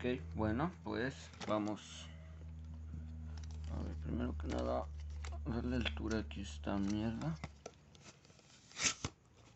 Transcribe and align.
Ok, 0.00 0.18
bueno, 0.34 0.72
pues 0.82 1.14
vamos. 1.46 2.06
A 3.70 3.82
ver, 3.82 3.94
primero 3.96 4.34
que 4.38 4.46
nada, 4.46 4.86
darle 5.44 5.76
altura 5.76 6.20
aquí 6.20 6.40
esta 6.40 6.78
mierda. 6.78 7.36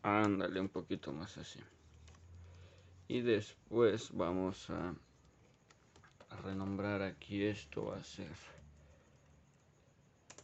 Ándale, 0.03 0.61
un 0.61 0.69
poquito 0.69 1.15
más 1.15 1.38
así. 1.38 1.61
Y 3.09 3.22
después 3.22 4.11
vamos 4.12 4.69
a, 4.69 4.94
renombrar 6.42 7.01
aquí 7.01 7.42
esto, 7.42 7.87
va 7.87 7.97
a 7.97 8.04
ser 8.04 8.31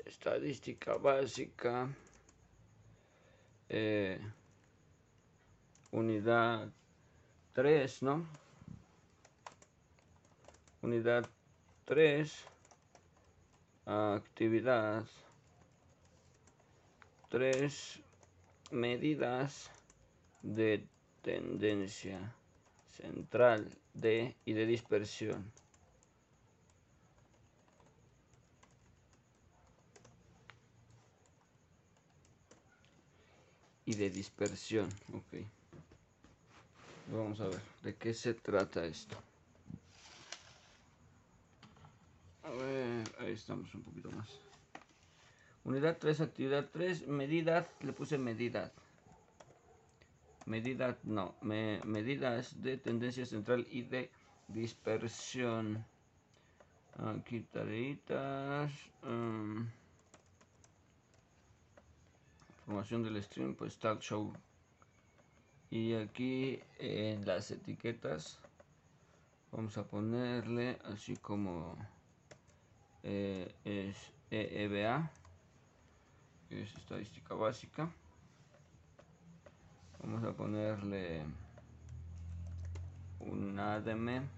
estadística 0.06 0.94
básica. 0.94 1.94
Eh, 3.68 4.18
unidad 5.90 6.72
3, 7.52 8.02
¿no? 8.02 8.49
Unidad 10.82 11.28
3, 11.84 12.32
actividad 13.84 15.04
3, 17.28 18.00
medidas 18.70 19.70
de 20.42 20.86
tendencia 21.22 22.34
central 22.88 23.68
de 23.92 24.36
y 24.46 24.54
de 24.54 24.64
dispersión. 24.64 25.52
Y 33.84 33.94
de 33.94 34.08
dispersión, 34.08 34.88
ok. 35.12 35.44
Vamos 37.12 37.40
a 37.40 37.48
ver, 37.48 37.60
¿de 37.82 37.94
qué 37.96 38.14
se 38.14 38.34
trata 38.34 38.84
esto? 38.84 39.29
A 42.50 42.52
ver, 42.52 43.04
ahí 43.20 43.32
estamos 43.32 43.72
un 43.76 43.82
poquito 43.82 44.10
más. 44.10 44.28
Unidad 45.62 45.98
3, 45.98 46.20
actividad 46.20 46.68
3, 46.72 47.06
medida, 47.06 47.68
le 47.80 47.92
puse 47.92 48.18
medida. 48.18 48.72
Medida, 50.46 50.98
no, 51.04 51.36
medidas 51.42 52.60
de 52.60 52.76
tendencia 52.76 53.24
central 53.24 53.68
y 53.70 53.82
de 53.82 54.10
dispersión. 54.48 55.84
Aquí 56.98 57.40
tareitas. 57.52 58.72
Um, 59.04 59.68
información 62.58 63.04
del 63.04 63.22
stream, 63.22 63.54
pues 63.54 63.74
start 63.74 64.00
show 64.02 64.32
y 65.70 65.94
aquí 65.94 66.60
en 66.78 67.24
las 67.24 67.52
etiquetas 67.52 68.40
vamos 69.52 69.78
a 69.78 69.86
ponerle 69.86 70.78
así 70.84 71.16
como 71.16 71.76
eh, 73.02 73.54
es 73.64 73.96
EEBA 74.30 75.10
que 76.48 76.62
es 76.62 76.74
estadística 76.74 77.34
básica. 77.34 77.88
Vamos 80.02 80.24
a 80.24 80.32
ponerle 80.32 81.24
un 83.20 83.58
ADM 83.58 84.28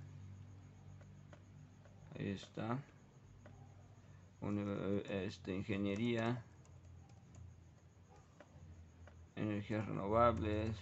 ahí 2.18 2.30
está. 2.30 2.78
Este, 5.08 5.54
ingeniería. 5.54 6.42
Energías 9.36 9.86
renovables. 9.86 10.76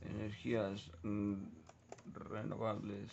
Energías 0.00 0.90
mm, 1.02 1.34
renovables. 2.14 3.12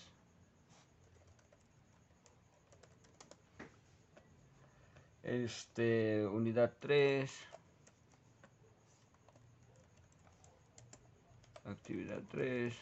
Este, 5.23 6.27
unidad 6.27 6.73
3. 6.79 7.31
Actividad 11.63 12.21
3. 12.29 12.75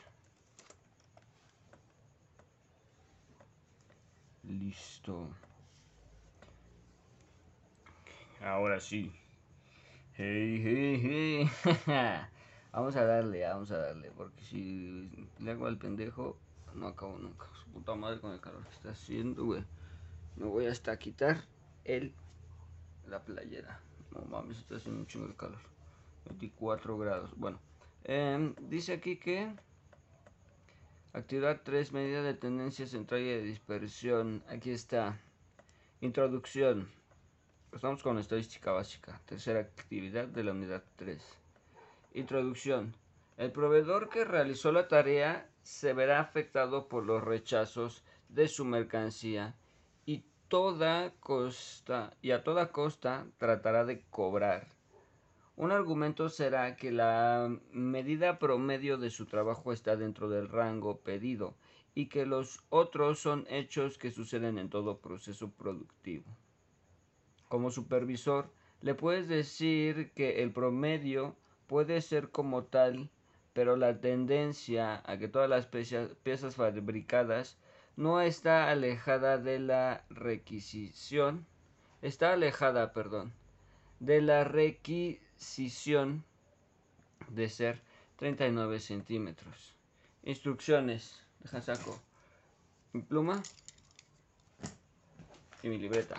Listo. 4.43 5.29
Ahora 8.41 8.79
sí. 8.79 9.13
Hey. 10.15 11.47
Vamos 12.71 12.95
a 12.95 13.05
darle, 13.05 13.43
vamos 13.43 13.69
a 13.71 13.77
darle. 13.77 14.09
Porque 14.11 14.41
si 14.45 15.09
le 15.39 15.51
hago 15.51 15.67
al 15.67 15.77
pendejo, 15.77 16.37
no 16.73 16.87
acabo 16.87 17.19
nunca. 17.19 17.45
Su 17.53 17.69
puta 17.69 17.93
madre 17.95 18.19
con 18.19 18.31
el 18.31 18.39
calor 18.39 18.65
que 18.65 18.73
está 18.73 18.91
haciendo, 18.91 19.45
güey. 19.45 19.63
Me 20.37 20.45
voy 20.45 20.65
hasta 20.65 20.97
quitar 20.97 21.43
el 21.83 22.13
la 23.07 23.23
playera. 23.23 23.79
No 24.11 24.21
mames, 24.25 24.57
está 24.59 24.75
haciendo 24.75 25.01
un 25.01 25.07
chingo 25.07 25.27
de 25.27 25.35
calor. 25.35 25.59
24 26.25 26.97
grados. 26.97 27.31
Bueno, 27.35 27.59
em, 28.03 28.53
dice 28.61 28.93
aquí 28.93 29.17
que 29.17 29.53
actividad 31.13 31.61
3, 31.63 31.93
medida 31.93 32.21
de 32.21 32.33
tendencia 32.33 32.85
central 32.87 33.21
y 33.21 33.25
de 33.25 33.41
dispersión. 33.41 34.43
Aquí 34.47 34.71
está. 34.71 35.19
Introducción. 36.01 36.89
Estamos 37.73 38.03
con 38.03 38.17
estadística 38.17 38.71
básica. 38.71 39.21
Tercera 39.25 39.59
actividad 39.59 40.27
de 40.27 40.43
la 40.43 40.51
unidad 40.51 40.83
3. 40.97 41.21
Introducción. 42.13 42.95
El 43.37 43.51
proveedor 43.51 44.09
que 44.09 44.25
realizó 44.25 44.71
la 44.71 44.87
tarea 44.87 45.49
se 45.63 45.93
verá 45.93 46.19
afectado 46.19 46.87
por 46.87 47.05
los 47.05 47.23
rechazos 47.23 48.03
de 48.29 48.47
su 48.47 48.65
mercancía 48.65 49.55
toda 50.51 51.13
costa 51.21 52.13
y 52.21 52.31
a 52.31 52.43
toda 52.43 52.73
costa 52.73 53.25
tratará 53.37 53.85
de 53.85 54.01
cobrar. 54.09 54.67
Un 55.55 55.71
argumento 55.71 56.27
será 56.27 56.75
que 56.75 56.91
la 56.91 57.49
medida 57.71 58.37
promedio 58.37 58.97
de 58.97 59.11
su 59.11 59.27
trabajo 59.27 59.71
está 59.71 59.95
dentro 59.95 60.27
del 60.27 60.49
rango 60.49 60.99
pedido 60.99 61.55
y 61.95 62.07
que 62.07 62.25
los 62.25 62.59
otros 62.67 63.19
son 63.19 63.47
hechos 63.49 63.97
que 63.97 64.11
suceden 64.11 64.57
en 64.57 64.69
todo 64.69 64.99
proceso 64.99 65.51
productivo. 65.51 66.25
Como 67.47 67.71
supervisor, 67.71 68.51
le 68.81 68.93
puedes 68.93 69.29
decir 69.29 70.11
que 70.11 70.43
el 70.43 70.51
promedio 70.51 71.37
puede 71.65 72.01
ser 72.01 72.29
como 72.29 72.65
tal, 72.65 73.09
pero 73.53 73.77
la 73.77 74.01
tendencia 74.01 75.01
a 75.05 75.17
que 75.17 75.29
todas 75.29 75.49
las 75.49 75.65
piezas, 75.67 76.55
fabricadas 76.57 77.57
no 78.01 78.19
está 78.19 78.71
alejada 78.71 79.37
de 79.37 79.59
la 79.59 80.03
requisición, 80.09 81.45
está 82.01 82.33
alejada, 82.33 82.93
perdón, 82.93 83.31
de 83.99 84.21
la 84.23 84.43
requisición 84.43 86.23
de 87.29 87.47
ser 87.47 87.79
39 88.15 88.79
centímetros. 88.79 89.75
Instrucciones, 90.23 91.21
deja 91.41 91.61
saco 91.61 92.01
mi 92.91 93.03
pluma 93.03 93.43
y 95.61 95.69
mi 95.69 95.77
libreta. 95.77 96.15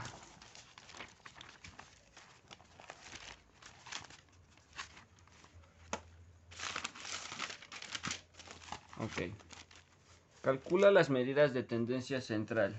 Ok. 9.01 9.52
Calcula 10.43 10.91
las 10.91 11.09
medidas 11.09 11.55
de 11.55 11.63
tendencia 11.63 12.21
central. 12.21 12.75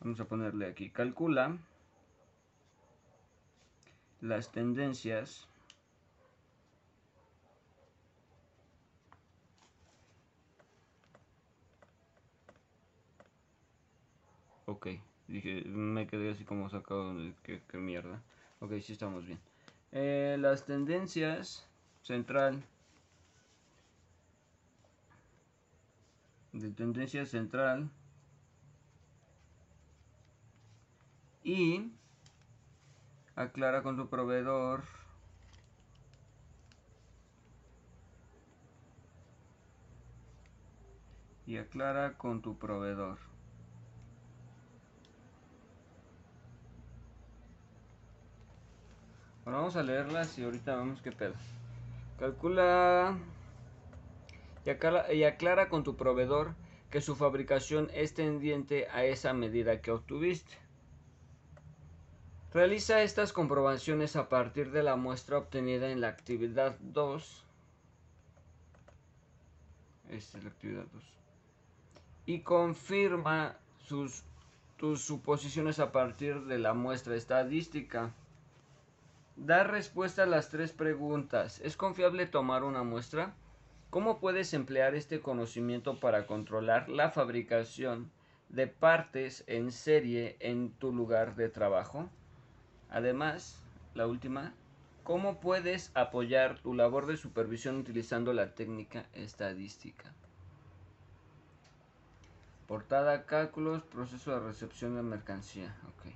Vamos 0.00 0.18
a 0.18 0.24
ponerle 0.24 0.66
aquí. 0.66 0.88
Calcula 0.88 1.58
las 4.22 4.50
tendencias 4.50 5.46
Ok, 14.70 14.86
dije, 15.26 15.64
me 15.64 16.06
quedé 16.06 16.30
así 16.30 16.44
como 16.44 16.70
sacado 16.70 17.12
qué, 17.42 17.60
mierda. 17.72 18.22
Ok, 18.60 18.74
sí 18.80 18.92
estamos 18.92 19.26
bien. 19.26 19.40
Eh, 19.90 20.36
las 20.38 20.64
tendencias 20.64 21.68
central 22.02 22.62
de 26.52 26.70
tendencia 26.70 27.26
central. 27.26 27.90
Y 31.42 31.92
aclara 33.34 33.82
con 33.82 33.96
tu 33.96 34.08
proveedor. 34.08 34.84
Y 41.46 41.56
aclara 41.56 42.16
con 42.16 42.42
tu 42.42 42.56
proveedor. 42.56 43.18
Bueno 49.44 49.58
vamos 49.58 49.74
a 49.74 49.82
leerlas 49.82 50.38
y 50.38 50.44
ahorita 50.44 50.76
vemos 50.76 51.02
qué 51.02 51.10
pedo 51.10 51.34
calcula 52.20 53.16
y 54.64 55.24
aclara, 55.24 55.68
con 55.68 55.84
tu 55.84 55.96
proveedor 55.96 56.54
que 56.90 57.00
su 57.00 57.16
fabricación 57.16 57.88
es 57.94 58.14
tendiente 58.14 58.88
a 58.88 59.04
esa 59.04 59.32
medida 59.32 59.80
que 59.80 59.92
obtuviste. 59.92 60.52
Realiza 62.52 63.02
estas 63.02 63.32
comprobaciones 63.32 64.16
a 64.16 64.28
partir 64.28 64.72
de 64.72 64.82
la 64.82 64.96
muestra 64.96 65.38
obtenida 65.38 65.90
en 65.90 66.00
la 66.00 66.08
actividad 66.08 66.76
2. 66.80 67.44
Esta 70.10 70.38
es 70.38 70.44
la 70.44 70.50
actividad 70.50 70.84
2. 70.92 71.04
Y 72.26 72.40
confirma 72.40 73.56
sus, 73.78 74.24
tus 74.76 75.00
suposiciones 75.02 75.78
a 75.78 75.92
partir 75.92 76.44
de 76.46 76.58
la 76.58 76.74
muestra 76.74 77.14
estadística. 77.14 78.12
Dar 79.36 79.70
respuesta 79.70 80.24
a 80.24 80.26
las 80.26 80.50
tres 80.50 80.72
preguntas. 80.72 81.60
¿Es 81.60 81.76
confiable 81.76 82.26
tomar 82.26 82.64
una 82.64 82.82
muestra? 82.82 83.32
¿Cómo 83.90 84.20
puedes 84.20 84.54
emplear 84.54 84.94
este 84.94 85.20
conocimiento 85.20 85.98
para 85.98 86.28
controlar 86.28 86.88
la 86.88 87.10
fabricación 87.10 88.08
de 88.48 88.68
partes 88.68 89.42
en 89.48 89.72
serie 89.72 90.36
en 90.38 90.70
tu 90.70 90.92
lugar 90.92 91.34
de 91.34 91.48
trabajo? 91.48 92.08
Además, 92.88 93.60
la 93.94 94.06
última, 94.06 94.54
¿cómo 95.02 95.40
puedes 95.40 95.90
apoyar 95.94 96.60
tu 96.60 96.72
labor 96.72 97.06
de 97.06 97.16
supervisión 97.16 97.78
utilizando 97.78 98.32
la 98.32 98.54
técnica 98.54 99.06
estadística? 99.12 100.14
Portada, 102.68 103.26
cálculos, 103.26 103.82
proceso 103.82 104.30
de 104.30 104.38
recepción 104.38 104.94
de 104.94 105.02
mercancía. 105.02 105.74
Ok. 105.88 106.12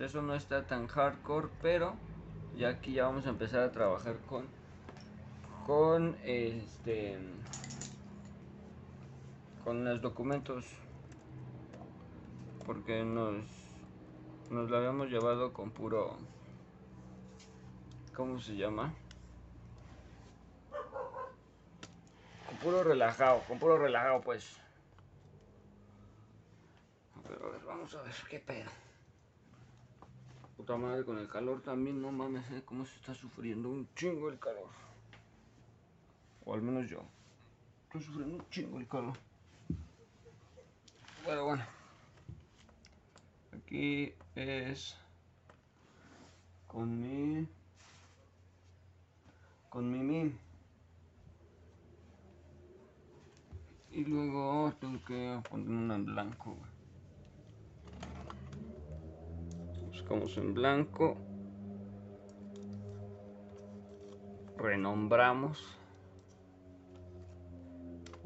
Eso 0.00 0.20
no 0.20 0.34
está 0.34 0.66
tan 0.66 0.86
hardcore, 0.86 1.48
pero 1.62 1.96
ya 2.58 2.68
aquí 2.68 2.92
ya 2.92 3.04
vamos 3.04 3.24
a 3.24 3.30
empezar 3.30 3.62
a 3.62 3.72
trabajar 3.72 4.18
con 4.28 4.57
con 5.68 6.16
este 6.24 7.18
con 9.62 9.84
los 9.84 10.00
documentos 10.00 10.64
porque 12.64 13.04
nos 13.04 13.44
nos 14.48 14.70
lo 14.70 14.76
habíamos 14.78 15.10
llevado 15.10 15.52
con 15.52 15.70
puro 15.70 16.16
¿cómo 18.16 18.40
se 18.40 18.56
llama? 18.56 18.94
con 22.46 22.56
puro 22.62 22.82
relajado, 22.82 23.42
con 23.46 23.58
puro 23.58 23.76
relajado 23.76 24.22
pues 24.22 24.56
pero 27.28 27.46
a 27.46 27.50
ver, 27.50 27.60
vamos 27.66 27.94
a 27.94 28.00
ver 28.00 28.14
qué 28.30 28.38
pedo 28.38 28.70
Puta 30.56 30.78
madre, 30.78 31.04
con 31.04 31.18
el 31.18 31.28
calor 31.28 31.60
también, 31.60 32.00
no 32.02 32.10
mames, 32.10 32.50
¿eh? 32.50 32.62
cómo 32.64 32.84
se 32.86 32.96
está 32.96 33.14
sufriendo 33.14 33.68
un 33.68 33.86
chingo 33.94 34.28
el 34.28 34.40
calor. 34.40 34.87
O 36.48 36.54
al 36.54 36.62
menos 36.62 36.88
yo. 36.88 37.02
Estoy 37.84 38.02
sufriendo 38.02 38.36
un 38.36 38.48
chingo 38.48 38.78
el 38.78 38.88
calor. 38.88 39.12
Pero 41.26 41.44
bueno. 41.44 41.62
Aquí 43.52 44.14
es 44.34 44.96
con 46.66 47.00
mi 47.00 47.46
con 49.68 49.90
mi 49.90 49.98
mi 49.98 50.32
y 53.92 54.04
luego 54.04 54.72
tengo 54.80 55.04
que 55.04 55.40
poner 55.50 55.68
una 55.68 55.96
en 55.96 56.04
blanco 56.06 56.56
buscamos 59.90 60.36
en 60.38 60.54
blanco 60.54 61.16
renombramos 64.56 65.77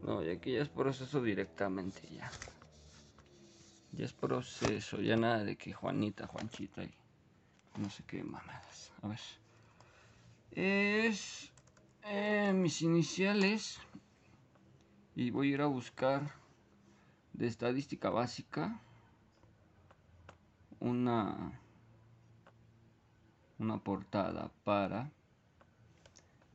no 0.02 0.22
y 0.22 0.30
aquí 0.30 0.52
ya 0.52 0.62
es 0.62 0.68
proceso 0.68 1.22
directamente 1.22 2.08
ya 2.10 2.30
ya 3.92 4.04
es 4.04 4.12
proceso 4.12 5.00
ya 5.00 5.16
nada 5.16 5.44
de 5.44 5.56
que 5.56 5.72
Juanita 5.72 6.26
Juanchita 6.26 6.84
y 6.84 6.94
no 7.76 7.90
sé 7.90 8.04
qué 8.04 8.22
mamadas 8.22 8.92
a 9.02 9.08
ver 9.08 9.20
es 10.50 11.52
eh, 12.04 12.52
mis 12.54 12.82
iniciales 12.82 13.78
y 15.14 15.30
voy 15.30 15.50
a 15.50 15.54
ir 15.54 15.60
a 15.62 15.66
buscar 15.66 16.32
de 17.32 17.46
estadística 17.46 18.10
básica 18.10 18.80
una 20.80 21.58
una 23.62 23.78
portada 23.78 24.50
para 24.64 25.10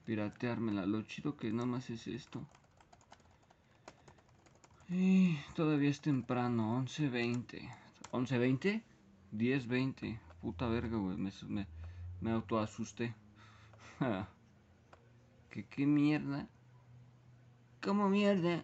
pirateármela. 0.05 0.85
Lo 0.85 1.01
chido 1.03 1.37
que 1.37 1.51
nada 1.51 1.65
más 1.65 1.89
es 1.89 2.07
esto. 2.07 2.45
Y 4.89 5.37
todavía 5.53 5.89
es 5.89 5.99
temprano, 5.99 6.81
11.20. 6.81 7.69
¿11.20? 8.11 8.81
10.20. 9.33 10.19
Puta 10.41 10.67
verga, 10.67 10.97
güey. 10.97 11.17
Me, 11.17 11.31
me, 11.47 11.67
me 12.21 12.31
autoasusté. 12.31 13.13
¿Qué, 15.49 15.65
¿Qué 15.65 15.85
mierda? 15.85 16.47
¿Cómo 17.81 18.07
mierda? 18.07 18.63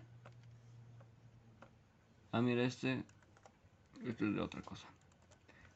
Ah, 2.32 2.42
mira, 2.42 2.64
este... 2.64 3.04
Este 4.06 4.28
es 4.28 4.34
de 4.34 4.42
otra 4.42 4.62
cosa. 4.62 4.88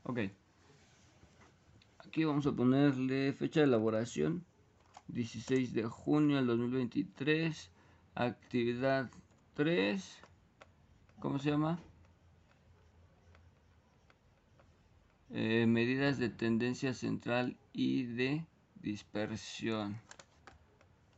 Ok. 0.03 0.19
Aquí 1.99 2.23
vamos 2.23 2.45
a 2.47 2.53
ponerle 2.53 3.33
fecha 3.33 3.59
de 3.59 3.65
elaboración. 3.65 4.45
16 5.09 5.73
de 5.73 5.83
junio 5.83 6.37
del 6.37 6.47
2023. 6.47 7.69
Actividad 8.15 9.11
3. 9.55 10.26
¿Cómo 11.19 11.39
se 11.39 11.49
llama? 11.49 11.79
Eh, 15.31 15.65
medidas 15.65 16.19
de 16.19 16.29
tendencia 16.29 16.93
central 16.93 17.57
y 17.73 18.03
de 18.03 18.45
dispersión. 18.75 19.99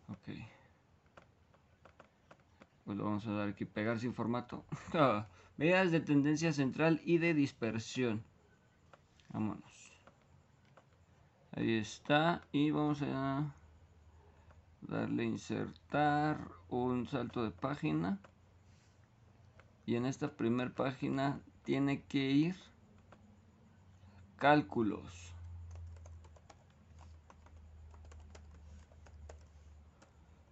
Ok. 0.08 0.36
Pues 2.86 2.98
lo 2.98 3.04
vamos 3.04 3.28
a 3.28 3.34
dar 3.34 3.50
aquí, 3.50 3.66
pegar 3.66 4.00
sin 4.00 4.14
formato. 4.14 4.64
medidas 5.58 5.92
de 5.92 6.00
tendencia 6.00 6.54
central 6.54 7.02
y 7.04 7.18
de 7.18 7.34
dispersión. 7.34 8.24
Vámonos. 9.30 9.92
Ahí 11.52 11.78
está. 11.78 12.42
Y 12.52 12.72
vamos 12.72 13.02
a 13.02 13.54
darle 14.82 15.26
insertar 15.26 16.40
un 16.70 17.06
salto 17.06 17.44
de 17.44 17.52
página. 17.52 18.20
Y 19.90 19.96
en 19.96 20.06
esta 20.06 20.38
primera 20.38 20.70
página 20.70 21.42
tiene 21.64 22.04
que 22.04 22.30
ir 22.30 22.56
cálculos. 24.36 25.34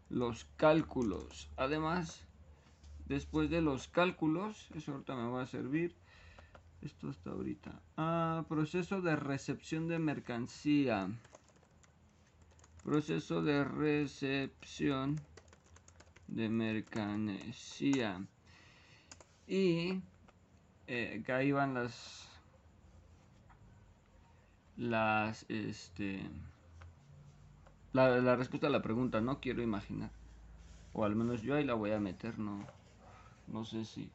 Los 0.09 0.45
cálculos. 0.57 1.51
Además, 1.55 2.25
después 3.05 3.51
de 3.51 3.61
los 3.61 3.87
cálculos, 3.87 4.69
eso 4.73 4.93
ahorita 4.93 5.15
me 5.15 5.29
va 5.29 5.43
a 5.43 5.45
servir 5.45 5.95
esto 6.81 7.11
está 7.11 7.29
ahorita. 7.29 7.79
Ah, 7.95 8.43
proceso 8.49 9.01
de 9.01 9.15
recepción 9.15 9.87
de 9.87 9.99
mercancía. 9.99 11.11
Proceso 12.83 13.43
de 13.43 13.63
recepción 13.63 15.21
de 16.27 16.49
mercancía. 16.49 18.25
Y 19.47 20.01
eh, 20.87 21.23
que 21.25 21.31
ahí 21.31 21.51
van 21.51 21.73
las 21.73 22.27
las 24.75 25.45
este 25.49 26.21
la, 27.93 28.19
la, 28.19 28.35
respuesta 28.35 28.67
a 28.67 28.69
la 28.69 28.83
pregunta 28.83 29.21
no 29.21 29.39
quiero 29.39 29.63
imaginar 29.63 30.11
o 30.93 31.03
al 31.03 31.15
menos 31.15 31.41
yo 31.41 31.55
ahí 31.55 31.63
la 31.63 31.73
voy 31.73 31.91
a 31.93 31.99
meter 31.99 32.37
no 32.37 32.63
no 33.47 33.65
sé 33.65 33.85
si 33.85 34.11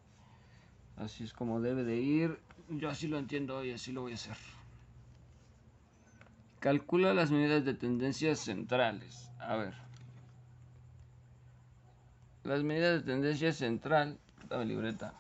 así 0.99 1.25
es 1.25 1.33
como 1.33 1.61
debe 1.61 1.83
de 1.83 1.97
ir 1.97 2.39
yo 2.69 2.89
así 2.89 3.09
lo 3.09 3.19
entiendo 3.19 3.65
y 3.65 3.73
así 3.73 3.93
lo 3.93 4.03
voy 4.03 4.13
a 4.13 4.17
hacer. 4.17 4.37
Calcula 6.61 7.13
las 7.13 7.31
medidas 7.31 7.65
de 7.65 7.75
tendencias 7.75 8.39
centrales. 8.41 9.31
A 9.41 9.57
ver. 9.57 9.75
Las 12.45 12.63
medidas 12.63 13.01
de 13.01 13.13
tendencia 13.13 13.53
central. 13.53 14.19
Dame 14.49 14.67
libreta. 14.67 15.15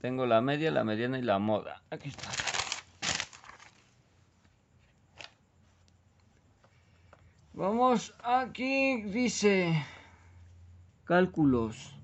Tengo 0.00 0.26
la 0.26 0.40
media, 0.40 0.70
la 0.70 0.84
mediana 0.84 1.18
y 1.18 1.22
la 1.22 1.38
moda. 1.38 1.82
Aquí 1.90 2.08
está. 2.08 2.30
Vamos, 7.52 8.14
aquí 8.22 9.02
dice... 9.02 9.84
Cálculos. 11.04 11.94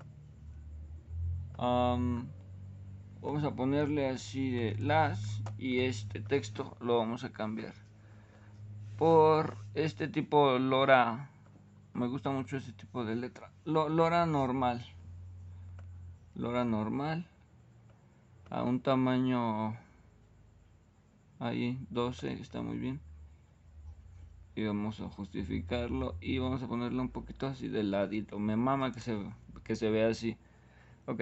vamos 1.57 3.43
a 3.43 3.55
ponerle 3.55 4.09
así 4.09 4.51
de 4.51 4.75
las 4.77 5.41
y 5.57 5.79
este 5.79 6.19
texto 6.19 6.75
lo 6.81 6.97
vamos 6.97 7.23
a 7.23 7.31
cambiar 7.31 7.73
por 8.97 9.57
este 9.75 10.07
tipo 10.07 10.57
Lora. 10.59 11.29
Me 11.93 12.07
gusta 12.07 12.29
mucho 12.29 12.57
este 12.57 12.73
tipo 12.73 13.05
de 13.05 13.15
letra. 13.15 13.49
Lora 13.63 14.25
normal. 14.25 14.85
Lora 16.35 16.65
normal. 16.65 17.27
A 18.49 18.63
un 18.63 18.79
tamaño 18.79 19.77
ahí 21.39 21.85
12 21.89 22.33
está 22.33 22.61
muy 22.61 22.77
bien. 22.77 23.01
Y 24.55 24.65
vamos 24.65 25.01
a 25.01 25.09
justificarlo 25.09 26.15
y 26.21 26.39
vamos 26.39 26.63
a 26.63 26.67
ponerlo 26.67 27.01
un 27.01 27.09
poquito 27.09 27.47
así 27.47 27.67
de 27.67 27.83
ladito. 27.83 28.39
Me 28.39 28.55
mama 28.55 28.91
que 28.91 29.01
se, 29.01 29.17
que 29.63 29.75
se 29.75 29.89
vea 29.89 30.09
así. 30.09 30.37
Ok. 31.05 31.21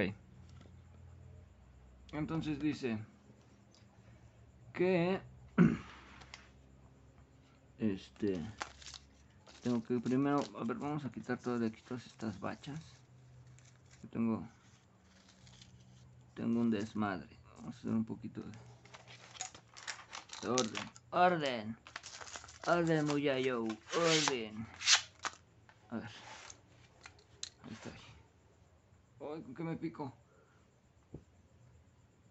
Entonces 2.13 2.60
dice 2.60 3.00
que 4.74 5.20
este 7.79 8.39
tengo 9.63 9.84
que 9.84 10.00
primero 10.00 10.41
a 10.60 10.63
ver 10.63 10.77
vamos 10.77 11.03
a 11.05 11.12
quitar 11.12 11.39
todo 11.39 11.58
de 11.58 11.67
aquí 11.67 11.82
todas 11.82 12.05
estas 12.05 12.39
bachas. 12.39 12.79
Tengo 14.12 14.48
tengo 16.35 16.59
un 16.59 16.69
desmadre 16.69 17.39
vamos 17.57 17.75
a 17.75 17.79
hacer 17.79 17.91
un 17.91 18.05
poquito 18.05 18.41
de 20.41 20.49
orden 20.49 20.89
orden 21.09 21.85
Orden, 22.67 23.05
muchacho, 23.05 23.63
orden. 23.95 24.67
A 25.91 25.97
ver. 25.97 26.09
Ahí 27.63 27.73
está. 27.73 27.91
Ay, 29.19 29.41
¿con 29.43 29.53
qué 29.53 29.63
me 29.63 29.75
pico? 29.77 30.11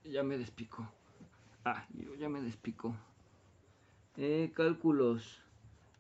Ya 0.02 0.24
me 0.24 0.36
despico. 0.36 0.88
Ah, 1.64 1.86
yo 1.92 2.16
ya 2.16 2.28
me 2.28 2.42
despico. 2.42 2.96
Eh, 4.16 4.52
cálculos. 4.56 5.40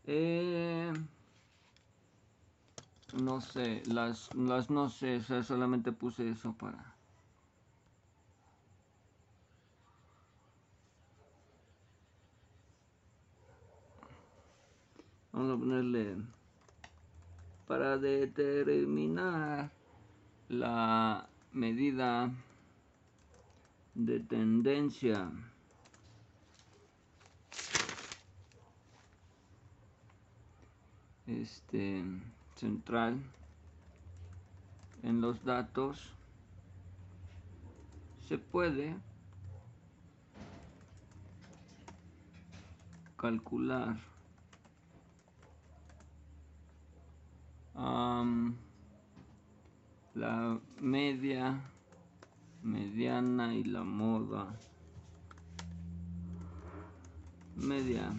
Eh, 0.04 0.92
no 3.12 3.40
sé, 3.40 3.84
las, 3.86 4.34
las 4.34 4.68
no 4.68 4.88
sé, 4.88 5.18
o 5.18 5.22
sea, 5.22 5.44
solamente 5.44 5.92
puse 5.92 6.28
eso 6.28 6.52
para... 6.54 6.93
Vamos 15.34 15.56
a 15.56 15.58
ponerle 15.58 16.16
para 17.66 17.98
determinar 17.98 19.68
la 20.48 21.28
medida 21.50 22.30
de 23.96 24.20
tendencia. 24.20 25.28
Este 31.26 32.04
central 32.54 33.20
en 35.02 35.20
los 35.20 35.44
datos. 35.44 36.14
Se 38.28 38.38
puede 38.38 38.94
calcular 43.16 44.13
la 50.14 50.58
media, 50.80 51.60
mediana 52.62 53.54
y 53.54 53.64
la 53.64 53.82
moda. 53.82 54.54
Media. 57.56 58.12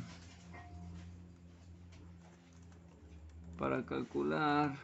Para 3.58 3.86
calcular 3.86 4.76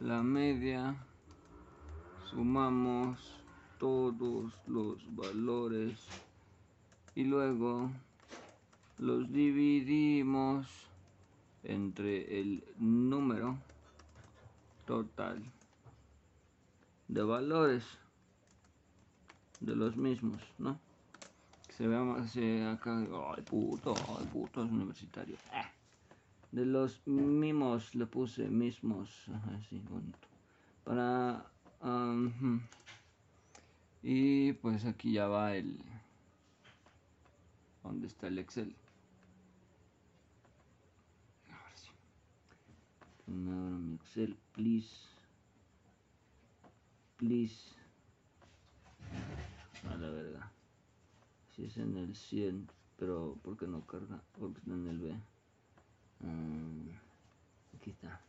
la 0.00 0.22
media, 0.22 0.96
sumamos 2.30 3.40
todos 3.78 4.52
los 4.66 5.14
valores 5.14 6.06
y 7.14 7.24
luego 7.24 7.90
los 8.98 9.30
dividimos 9.32 10.85
entre 11.66 12.40
el 12.40 12.64
número 12.78 13.58
total 14.86 15.42
de 17.08 17.22
valores 17.22 17.84
de 19.60 19.74
los 19.74 19.96
mismos, 19.96 20.40
¿no? 20.58 20.78
Se 21.76 21.86
vea 21.86 22.00
más 22.00 22.36
acá, 22.36 23.06
ay 23.36 23.42
puto, 23.42 23.94
ay 24.18 24.26
puto, 24.32 24.64
es 24.64 24.70
universitario. 24.70 25.36
Ah. 25.52 25.70
De 26.52 26.64
los 26.64 27.06
mismos 27.06 27.94
le 27.94 28.06
puse 28.06 28.48
mismos, 28.48 29.26
así 29.56 29.78
bonito. 29.90 30.18
Para... 30.84 31.44
y 34.02 34.52
pues 34.54 34.84
aquí 34.84 35.12
ya 35.12 35.26
va 35.26 35.54
el... 35.56 35.78
¿Dónde 37.82 38.06
está 38.06 38.28
el 38.28 38.38
Excel? 38.38 38.74
Mi 43.26 43.94
Excel, 43.96 44.36
please. 44.52 44.88
Please. 47.16 47.74
A 49.88 49.96
la 49.96 50.10
verga. 50.10 50.52
Si 51.54 51.64
es 51.64 51.76
en 51.78 51.96
el 51.96 52.14
100, 52.14 52.68
pero 52.98 53.38
¿por 53.42 53.56
qué 53.56 53.66
no 53.66 53.86
carga? 53.86 54.22
Porque 54.38 54.58
está 54.58 54.72
en 54.72 54.86
el 54.86 54.98
B. 54.98 55.14
Mm, 56.20 56.88
aquí 57.76 57.90
está. 57.90 58.20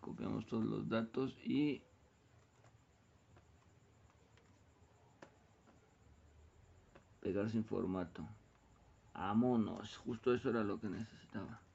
Copiamos 0.00 0.46
todos 0.46 0.64
los 0.64 0.88
datos 0.88 1.36
y 1.44 1.82
pegar 7.20 7.50
sin 7.50 7.64
formato. 7.64 8.24
Vámonos, 9.14 9.96
justo 9.96 10.34
eso 10.34 10.50
era 10.50 10.62
lo 10.62 10.78
que 10.78 10.88
necesitaba. 10.88 11.65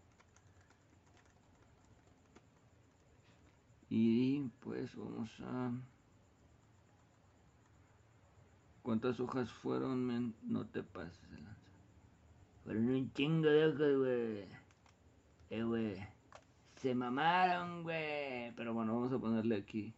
Y 3.94 4.44
pues 4.62 4.96
vamos 4.96 5.30
a... 5.42 5.70
¿Cuántas 8.84 9.20
hojas 9.20 9.52
fueron, 9.52 10.34
No 10.44 10.66
te 10.66 10.82
pases 10.82 11.30
de 11.30 11.42
lanza. 11.42 11.72
Fueron 12.64 12.88
un 12.88 13.12
chingo 13.12 13.50
de 13.50 13.68
hojas, 13.68 13.98
güey. 13.98 14.46
Eh, 15.50 15.64
güey. 15.64 15.98
Se 16.78 16.96
mamaron, 16.96 17.84
güey. 17.84 18.54
Pero 18.56 18.74
bueno, 18.74 18.96
vamos 18.96 19.12
a 19.12 19.20
ponerle 19.20 19.58
aquí 19.58 19.94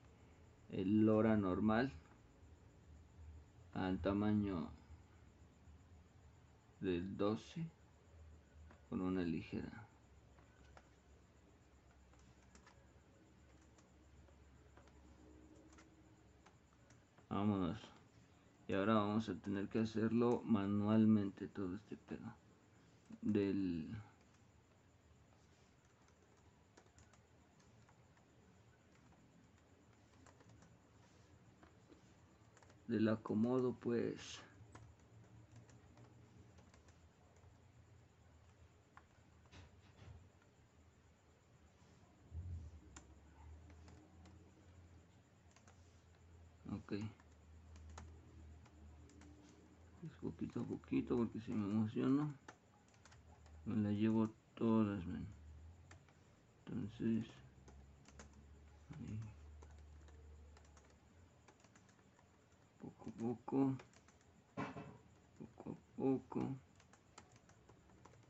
el 0.71 1.05
LoRa 1.05 1.37
normal. 1.37 1.91
Al 3.75 3.99
tamaño 3.99 4.71
del 6.79 7.15
12. 7.15 7.63
Con 8.89 9.01
una 9.01 9.21
ligera 9.21 9.87
vámonos. 17.33 17.79
Y 18.67 18.73
ahora 18.73 18.93
vamos 18.93 19.27
a 19.27 19.33
tener 19.35 19.67
que 19.67 19.79
hacerlo 19.79 20.41
manualmente 20.45 21.47
todo 21.47 21.75
este 21.75 21.97
pedo. 21.97 22.33
Del 23.21 23.87
del 32.87 33.07
acomodo 33.07 33.73
pues. 33.73 34.39
Ok 46.71 47.22
poquito 50.53 50.61
a 50.61 50.65
poquito 50.77 51.17
porque 51.17 51.39
si 51.41 51.51
me 51.51 51.65
emociono 51.65 52.33
me 53.65 53.75
la 53.77 53.91
llevo 53.91 54.29
todas 54.55 55.01
entonces 56.65 57.25
poco 62.79 63.09
a 63.09 63.13
poco 63.13 63.75
poco 65.39 65.71
a 65.71 65.97
poco 65.97 66.55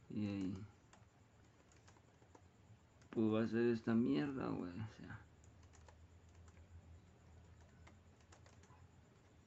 y 0.09 0.25
ahí 0.25 0.57
pues 3.13 3.31
va 3.31 3.43
a 3.43 3.47
ser 3.47 3.67
esta 3.67 3.93
mierda, 3.93 4.47
güey. 4.47 4.71
O 4.71 4.87
sea. 4.97 5.19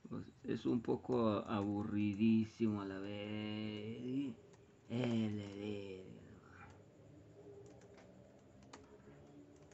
Pues, 0.09 0.25
es 0.49 0.67
un 0.67 0.81
poco 0.81 1.29
aburridísimo 1.47 2.83
a 2.83 2.87
la 2.87 2.99
vez. 2.99 4.35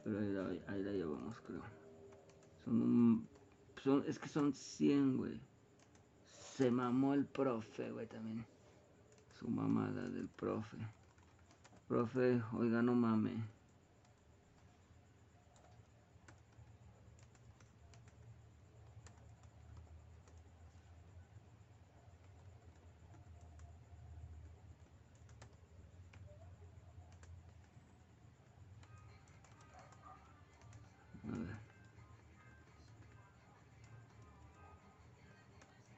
Pero 0.03 0.47
ahí 0.67 0.83
la, 0.83 0.91
llevamos, 0.91 1.39
creo. 1.41 1.61
Son 2.65 2.81
un... 2.81 3.27
Son, 3.83 4.03
es 4.07 4.17
que 4.17 4.27
son 4.27 4.53
100, 4.53 5.17
güey. 5.17 5.39
Se 6.27 6.71
mamó 6.71 7.13
el 7.13 7.25
profe, 7.25 7.91
güey, 7.91 8.07
también. 8.07 8.45
Su 9.39 9.47
mamada 9.49 10.07
del 10.09 10.27
profe. 10.29 10.77
Profe, 11.87 12.41
oiga, 12.53 12.81
no 12.81 12.95
mame. 12.95 13.52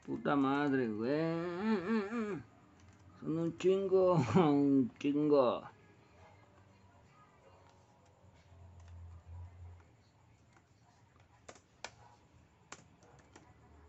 Puta 0.05 0.35
madre, 0.35 0.87
güey. 0.87 2.39
Son 3.19 3.39
un 3.39 3.57
chingo, 3.57 4.13
un 4.35 4.91
chingo. 4.99 5.63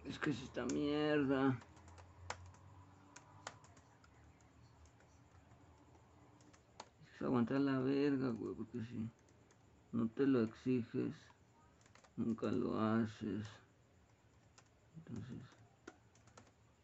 Es 0.04 0.18
que 0.18 0.30
es 0.30 0.40
esta 0.40 0.64
mierda. 0.64 1.60
Es 7.12 7.20
aguantar 7.20 7.60
la 7.60 7.78
verga, 7.80 8.30
güey, 8.30 8.54
porque 8.54 8.80
si 8.86 9.10
no 9.92 10.08
te 10.08 10.26
lo 10.26 10.44
exiges, 10.44 11.12
nunca 12.16 12.50
lo 12.50 12.80
haces. 12.80 13.46
Entonces, 14.96 15.55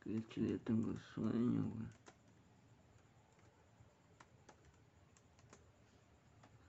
que 0.02 0.14
el 0.14 0.28
chile 0.28 0.52
ya 0.52 0.58
tengo 0.64 0.94
sueño, 1.14 1.62
güey. 1.74 1.88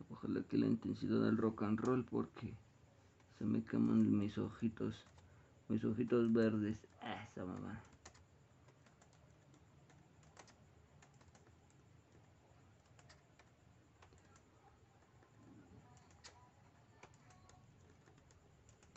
Ojalá 0.10 0.44
que 0.44 0.58
la 0.58 0.68
intensidad 0.68 1.22
del 1.22 1.38
rock 1.38 1.64
and 1.64 1.80
roll 1.80 2.06
porque 2.06 2.54
se 3.38 3.46
me 3.46 3.64
queman 3.64 4.18
mis 4.18 4.38
ojitos, 4.38 4.96
mis 5.68 5.84
ojitos 5.84 6.32
verdes. 6.32 6.78
Ah, 7.02 7.28
esa 7.32 7.44
mamá. 7.46 7.82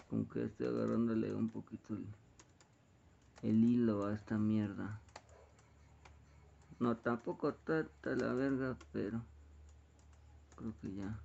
Como 0.08 0.28
que 0.28 0.44
estoy 0.44 0.66
agarrándole 0.68 1.34
un 1.34 1.48
poquito 1.48 1.94
el 1.94 2.06
el 3.42 3.64
hilo 3.64 4.06
a 4.06 4.14
esta 4.14 4.38
mierda. 4.38 5.00
No, 6.78 6.96
tampoco 6.96 7.54
tanta 7.54 8.14
la 8.16 8.34
verga, 8.34 8.76
pero 8.92 9.22
creo 10.56 10.72
que 10.82 10.94
ya. 10.94 11.18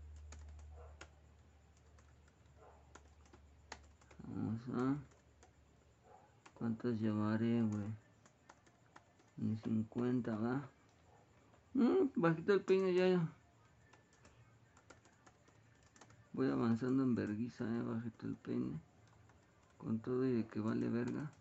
Vamos 4.27 4.61
a... 4.75 4.95
¿Cuántas 6.53 6.99
llevaré, 7.01 7.63
güey? 7.63 7.87
Ni 9.37 9.57
50, 9.57 10.35
¿va? 10.37 10.69
Mm, 11.73 12.11
bajito 12.15 12.53
el 12.53 12.61
peine 12.61 12.93
ya, 12.93 13.07
ya. 13.07 13.27
Voy 16.33 16.49
avanzando 16.49 17.03
en 17.03 17.15
verguiza, 17.15 17.65
eh, 17.65 17.81
bajito 17.81 18.27
el 18.27 18.35
peine. 18.35 18.79
Con 19.77 19.99
todo 19.99 20.25
y 20.25 20.33
de 20.33 20.47
que 20.47 20.59
vale 20.59 20.87
verga. 20.87 21.31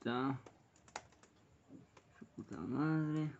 Está. 0.00 0.40
Su 2.18 2.24
puta 2.24 2.56
madre. 2.56 3.30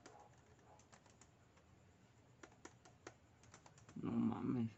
No 4.03 4.13
mames. 4.13 4.71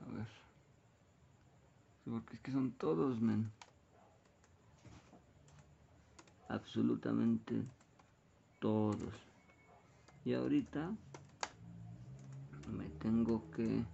A 0.00 0.14
ver. 0.14 0.26
Porque 2.06 2.36
es 2.36 2.40
que 2.40 2.52
son 2.52 2.72
todos, 2.72 3.20
men. 3.20 3.52
Absolutamente 6.48 7.62
todos. 8.60 9.14
Y 10.24 10.32
ahorita 10.32 10.90
me 12.68 12.88
tengo 13.00 13.50
que 13.50 13.84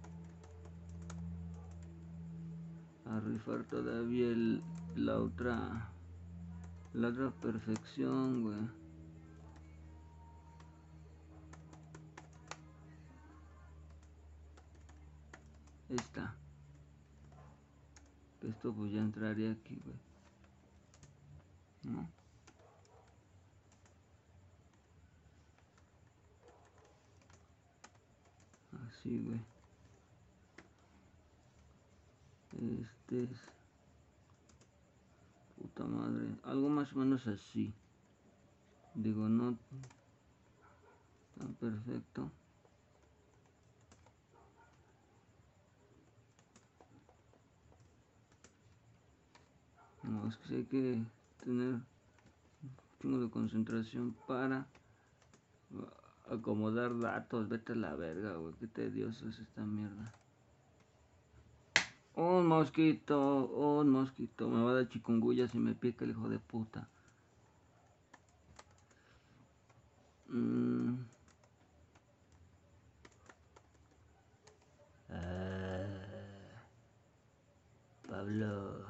a 3.09 3.19
rifar 3.21 3.63
todavía 3.63 4.27
el, 4.27 4.61
la 4.95 5.19
otra 5.19 5.89
la 6.93 7.07
otra 7.07 7.31
perfección 7.31 8.43
güey. 8.43 8.79
Esta. 15.89 16.35
Esto 18.43 18.73
pues 18.73 18.91
ya 18.93 18.99
entraría 18.99 19.51
aquí 19.51 19.79
güey. 19.83 19.97
Así 28.87 29.23
güey 29.23 29.58
este 32.59 33.23
es 33.23 33.39
puta 35.57 35.85
madre. 35.85 36.27
Algo 36.43 36.69
más 36.69 36.93
o 36.93 36.99
menos 36.99 37.25
así. 37.27 37.73
Digo 38.95 39.29
no 39.29 39.57
tan 41.37 41.53
perfecto. 41.53 42.31
No 50.03 50.27
es 50.27 50.37
que 50.37 50.55
hay 50.55 50.63
que 50.63 51.03
tener 51.43 51.75
un 51.75 51.83
chingo 53.01 53.19
de 53.19 53.29
concentración 53.29 54.15
para 54.27 54.67
acomodar 56.29 56.99
datos. 56.99 57.47
Vete 57.47 57.73
a 57.73 57.75
la 57.75 57.95
verga 57.95 58.35
güey. 58.35 58.53
Qué 58.55 58.67
tedioso 58.67 59.29
es 59.29 59.39
esta 59.39 59.61
mierda 59.61 60.13
un 62.19 62.45
mosquito, 62.47 63.17
un 63.45 63.89
mosquito. 63.89 64.49
Me 64.49 64.61
va 64.63 64.71
a 64.71 64.73
dar 64.75 64.89
chikungunya 64.89 65.47
si 65.47 65.57
me 65.57 65.73
pica 65.73 66.03
el 66.05 66.11
hijo 66.11 66.27
de 66.29 66.39
puta. 66.39 66.87
Mm. 70.27 70.95
Ah. 75.09 75.89
Pablo. 78.09 78.85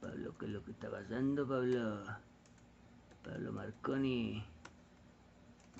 Pablo, 0.00 0.34
¿qué 0.38 0.46
es 0.46 0.52
lo 0.52 0.64
que 0.64 0.72
está 0.72 0.90
pasando, 0.90 1.46
Pablo? 1.46 2.02
Pablo 3.22 3.52
Marconi. 3.52 4.42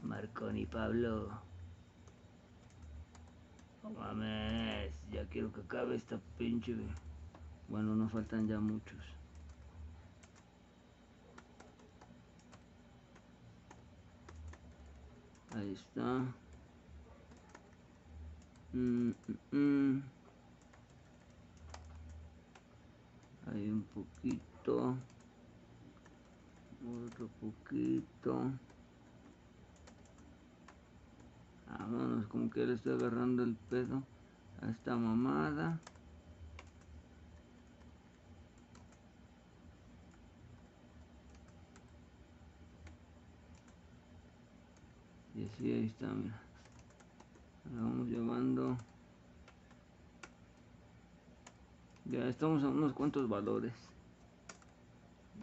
Marconi, 0.02 0.66
Pablo. 0.66 1.49
Mames, 3.98 4.92
ya 5.12 5.24
quiero 5.26 5.52
que 5.52 5.60
acabe 5.60 5.96
esta 5.96 6.18
pinche. 6.38 6.74
Bueno, 7.68 7.94
no 7.94 8.08
faltan 8.08 8.46
ya 8.48 8.58
muchos. 8.60 8.98
Ahí 15.54 15.72
está. 15.72 16.34
Mm, 18.72 19.10
mm, 19.10 19.56
mm. 19.56 20.02
Hay 23.46 23.70
un 23.70 23.82
poquito. 23.94 24.96
Otro 26.86 27.28
poquito. 27.40 28.52
Vámonos, 31.78 32.26
como 32.26 32.50
que 32.50 32.66
le 32.66 32.74
estoy 32.74 32.94
agarrando 32.94 33.42
el 33.42 33.54
pedo 33.54 34.02
a 34.60 34.70
esta 34.70 34.96
mamada. 34.96 35.78
Y 45.34 45.46
así 45.46 45.72
ahí 45.72 45.86
está, 45.86 46.08
mira. 46.08 46.40
La 47.74 47.82
vamos 47.82 48.08
llevando. 48.08 48.76
Ya 52.06 52.26
estamos 52.28 52.62
a 52.64 52.68
unos 52.68 52.92
cuantos 52.92 53.28
valores. 53.28 53.72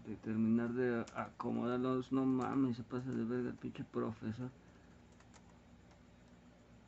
De 0.06 0.16
terminar 0.18 0.74
de 0.74 1.06
acomodarlos. 1.16 2.12
No 2.12 2.26
mames, 2.26 2.78
se 2.78 2.84
pasa 2.84 3.10
de 3.10 3.24
verga 3.24 3.50
el 3.50 3.56
pinche 3.56 3.84
profesor. 3.86 4.50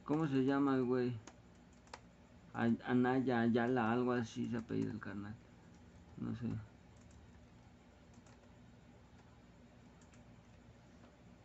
¿Cómo 0.09 0.27
se 0.27 0.43
llama 0.43 0.73
el 0.75 0.85
güey? 0.85 1.13
Anaya, 2.55 3.41
Ayala, 3.41 3.91
algo 3.91 4.13
así 4.13 4.49
se 4.49 4.57
ha 4.57 4.61
pedido 4.61 4.89
el 4.89 4.99
canal. 4.99 5.35
No 6.17 6.35
sé. 6.35 6.47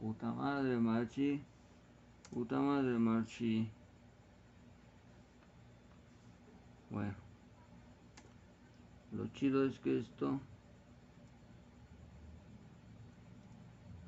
Puta 0.01 0.33
madre, 0.33 0.79
Marchi. 0.79 1.43
Puta 2.33 2.59
madre, 2.59 2.99
Marchi. 2.99 3.69
Bueno. 6.89 7.15
Lo 9.13 9.27
chido 9.35 9.67
es 9.67 9.79
que 9.81 9.99
esto... 9.99 10.41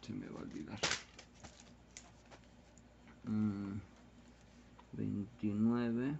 se 0.00 0.12
me 0.12 0.28
va 0.30 0.40
a 0.40 0.42
olvidar. 0.42 0.80
Mm, 3.28 3.78
29 4.94 6.18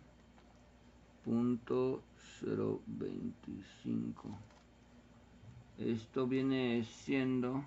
0.25 2.42 4.38
esto 5.78 6.26
viene 6.26 6.84
siendo 6.84 7.64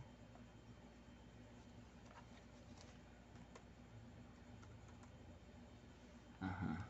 Ajá. 6.39 6.85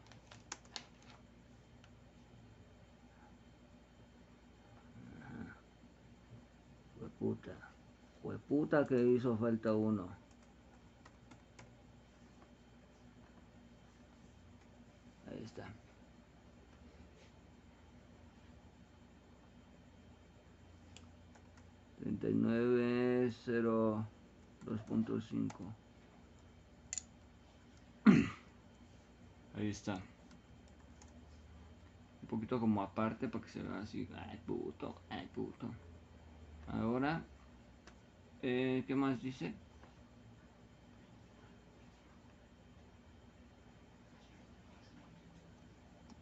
puta 7.20 7.74
puta 8.48 8.86
que 8.86 9.02
hizo 9.04 9.38
falta 9.38 9.74
uno. 9.74 10.08
Ahí 15.28 15.44
está. 15.44 15.68
39.02.5 25.32 25.74
Ahí 29.56 29.70
está. 29.70 30.02
Un 32.22 32.28
poquito 32.28 32.60
como 32.60 32.82
aparte 32.82 33.28
para 33.28 33.46
que 33.46 33.52
se 33.52 33.62
vea 33.62 33.80
así. 33.80 34.10
Ay, 34.16 34.40
puto, 34.46 34.96
ay, 35.10 35.28
puto. 35.34 35.70
Ahora, 36.68 37.24
eh, 38.42 38.84
¿qué 38.88 38.96
más 38.96 39.22
dice? 39.22 39.54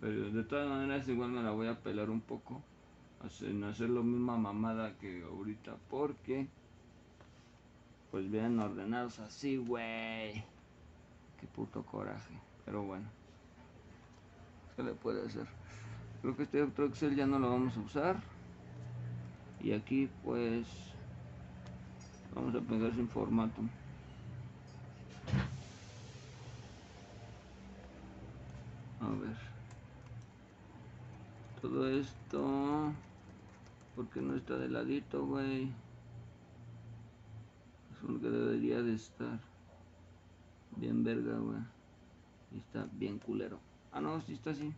Pero 0.00 0.30
de 0.30 0.44
todas 0.44 0.68
maneras 0.68 1.08
igual 1.08 1.30
me 1.30 1.42
la 1.42 1.50
voy 1.52 1.68
a 1.68 1.80
pelar 1.80 2.10
un 2.10 2.20
poco 2.20 2.62
en 3.42 3.62
hacer 3.62 3.88
lo 3.88 4.02
misma 4.02 4.36
mamada 4.36 4.98
que 4.98 5.22
ahorita 5.22 5.76
porque 5.88 6.48
pues 8.10 8.28
vienen 8.30 8.58
ordenados 8.58 9.20
así 9.20 9.56
güey. 9.58 10.44
Qué 11.40 11.46
puto 11.54 11.84
coraje 11.84 12.34
pero 12.64 12.82
bueno. 12.82 13.08
¿qué 14.76 14.82
le 14.82 14.92
puede 14.92 15.26
hacer? 15.26 15.46
creo 16.20 16.36
que 16.36 16.44
este 16.44 16.62
otro 16.62 16.86
Excel 16.86 17.16
ya 17.16 17.26
no 17.26 17.38
lo 17.38 17.50
vamos 17.50 17.76
a 17.76 17.80
usar. 17.80 18.22
Y 19.60 19.72
aquí 19.72 20.08
pues 20.24 20.66
vamos 22.34 22.54
a 22.54 22.60
pegar 22.60 22.92
sin 22.94 23.08
formato 23.08 23.62
a 29.02 29.08
ver 29.20 29.36
todo 31.60 31.88
esto 31.88 32.92
porque 33.94 34.20
no 34.20 34.36
está 34.36 34.56
de 34.56 34.68
ladito 34.68 35.24
güey 35.26 35.70
es 37.92 38.02
lo 38.02 38.20
que 38.20 38.30
debería 38.30 38.82
de 38.82 38.94
estar 38.94 39.40
bien 40.76 41.04
verga 41.04 41.36
güey 41.38 41.62
está 42.56 42.88
bien 42.92 43.18
culero 43.18 43.58
ah 43.92 44.00
no, 44.00 44.20
si 44.22 44.32
está 44.32 44.50
así. 44.50 44.72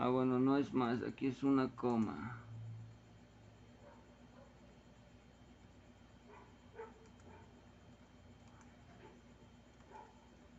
Ah, 0.00 0.08
bueno, 0.08 0.38
no 0.38 0.56
es 0.56 0.72
más. 0.72 1.02
Aquí 1.02 1.26
es 1.26 1.42
una 1.42 1.68
coma. 1.70 2.36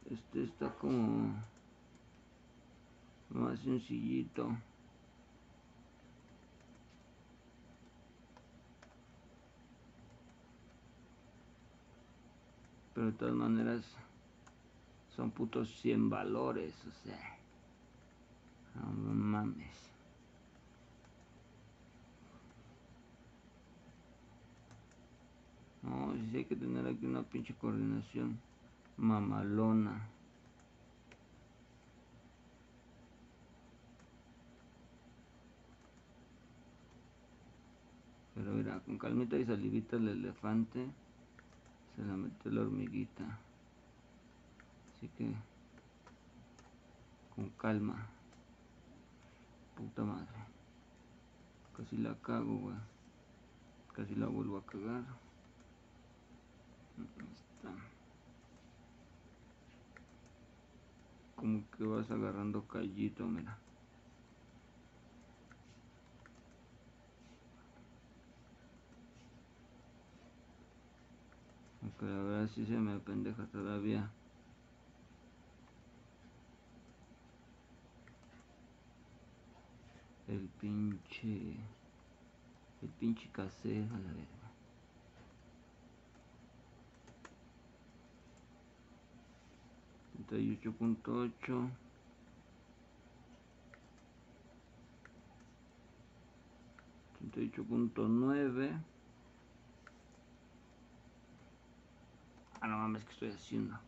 Este 0.10 0.44
está 0.44 0.74
como 0.76 1.36
más 3.30 3.60
sencillito. 3.60 4.58
Pero 12.96 13.12
de 13.12 13.12
todas 13.14 13.36
maneras 13.36 13.86
son 15.16 15.30
putos 15.30 15.80
100 15.80 16.10
valores, 16.10 16.74
o 16.88 16.92
sea. 17.04 17.38
No 18.76 19.14
mames. 19.14 19.90
No, 25.84 26.14
si 26.30 26.38
hay 26.38 26.46
que 26.46 26.56
tener 26.56 26.88
aquí 26.88 27.06
una 27.06 27.24
pinche 27.24 27.54
coordinación 27.54 28.49
mamalona. 29.00 30.08
Pero 38.36 38.52
mira, 38.52 38.80
con 38.86 38.98
calmita 38.98 39.38
y 39.38 39.46
salivita 39.46 39.98
el 39.98 40.10
elefante 40.10 40.86
se 41.96 42.06
la 42.06 42.16
mete 42.16 42.52
la 42.52 42.62
hormiguita. 42.62 43.40
Así 44.96 45.10
que 45.18 45.34
con 47.36 47.50
calma. 47.52 48.08
Puta 49.76 50.04
madre. 50.04 50.28
Casi 51.76 51.98
la 51.98 52.14
cago, 52.16 52.58
güey. 52.58 52.76
Casi 53.94 54.16
la 54.16 54.28
vuelvo 54.28 54.58
a 54.58 54.66
cagar. 54.66 55.04
como 61.40 61.64
que 61.72 61.86
vas 61.86 62.12
agarrando 62.12 62.68
callito, 62.68 63.26
mira. 63.26 63.58
Aunque 71.82 72.06
la 72.06 72.22
verdad 72.24 72.50
sí 72.54 72.66
se 72.66 72.74
me 72.74 73.00
pendeja 73.00 73.46
todavía. 73.48 74.12
El 80.28 80.50
pinche... 80.60 81.56
El 82.82 82.90
pinche 83.00 83.30
casero, 83.32 83.96
a 83.96 84.00
la 84.00 84.12
verdad. 84.12 84.39
38.8 90.30 91.70
38.9 97.34 98.80
Ah, 102.62 102.68
no 102.68 102.78
mames, 102.78 103.06
que 103.06 103.12
estoy 103.14 103.30
haciendo? 103.30 103.80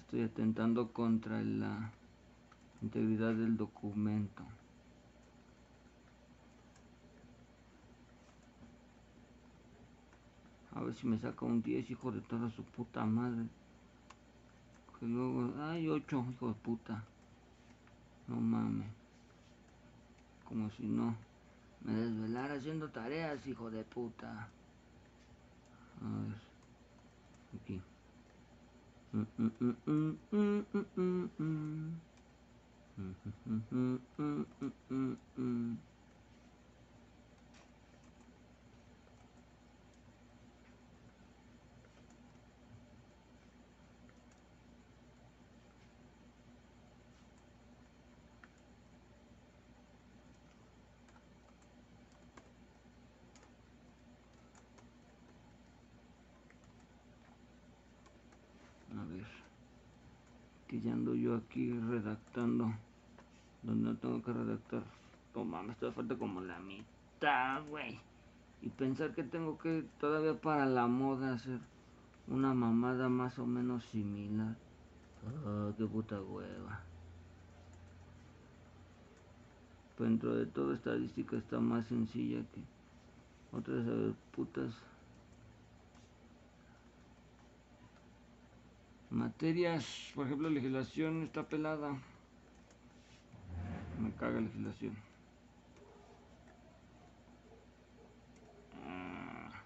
Estoy 0.00 0.22
atentando 0.22 0.92
contra 0.92 1.42
la 1.42 1.90
integridad 2.80 3.34
del 3.34 3.56
documento. 3.56 4.44
Ver 10.84 10.94
si 10.94 11.06
me 11.06 11.18
saca 11.18 11.44
un 11.44 11.62
10, 11.62 11.90
hijo 11.90 12.12
de 12.12 12.20
toda 12.22 12.50
su 12.50 12.62
puta 12.64 13.04
madre. 13.04 13.46
Que 14.98 15.06
luego, 15.06 15.52
ay, 15.62 15.88
8, 15.88 16.26
hijo 16.32 16.48
de 16.48 16.54
puta. 16.54 17.04
No 18.28 18.36
mames. 18.36 18.88
Como 20.44 20.70
si 20.70 20.84
no 20.86 21.16
me 21.84 21.92
desvelara 21.92 22.54
haciendo 22.54 22.88
tareas, 22.88 23.46
hijo 23.46 23.70
de 23.70 23.84
puta. 23.84 24.48
A 26.00 26.08
ver. 26.26 26.40
Aquí. 27.60 27.80
Ando 60.86 61.14
yo 61.14 61.36
aquí 61.36 61.72
redactando 61.72 62.72
donde 63.62 63.90
no 63.90 63.96
tengo 63.96 64.22
que 64.22 64.32
redactar. 64.32 64.82
Toma, 65.32 65.62
me 65.62 65.72
está 65.72 65.90
falta 65.92 66.16
como 66.16 66.40
la 66.40 66.58
mitad, 66.60 67.62
güey. 67.68 67.98
Y 68.62 68.68
pensar 68.68 69.14
que 69.14 69.24
tengo 69.24 69.58
que 69.58 69.84
todavía 69.98 70.40
para 70.40 70.66
la 70.66 70.86
moda 70.86 71.34
hacer 71.34 71.58
una 72.28 72.54
mamada 72.54 73.08
más 73.08 73.38
o 73.38 73.46
menos 73.46 73.84
similar. 73.86 74.56
Oh, 75.46 75.72
qué 75.76 75.86
puta 75.86 76.20
hueva. 76.20 76.80
Dentro 79.98 80.34
de 80.34 80.46
toda 80.46 80.74
estadística 80.74 81.36
está 81.36 81.60
más 81.60 81.86
sencilla 81.86 82.38
que 82.52 83.56
otras 83.56 83.86
putas. 84.34 84.74
Materias, 89.14 90.10
por 90.12 90.26
ejemplo, 90.26 90.50
legislación 90.50 91.22
está 91.22 91.44
pelada. 91.48 91.96
Me 94.00 94.12
caga 94.14 94.40
legislación. 94.40 94.96
Ah, 98.84 99.62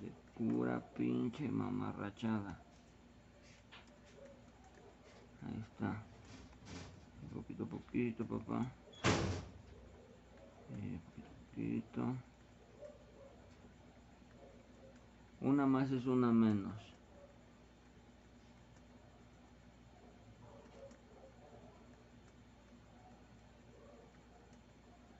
de 0.00 0.10
pura 0.34 0.80
pinche 0.96 1.48
mamarrachada. 1.48 2.60
Ahí 5.46 5.60
está. 5.60 6.02
Poquito 7.32 7.62
a 7.62 7.66
poquito, 7.68 8.26
papá. 8.26 8.66
Eh, 10.74 10.98
poquito, 11.04 11.28
poquito. 11.54 12.16
Una 15.40 15.66
más 15.66 15.92
es 15.92 16.04
una 16.06 16.32
menos. 16.32 16.91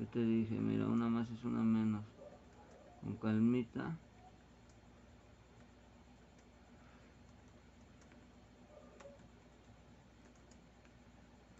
Te 0.06 0.24
dije? 0.24 0.54
Mira, 0.54 0.86
una 0.86 1.08
más 1.08 1.30
es 1.30 1.44
una 1.44 1.62
menos. 1.62 2.04
Con 3.00 3.16
calmita. 3.16 3.98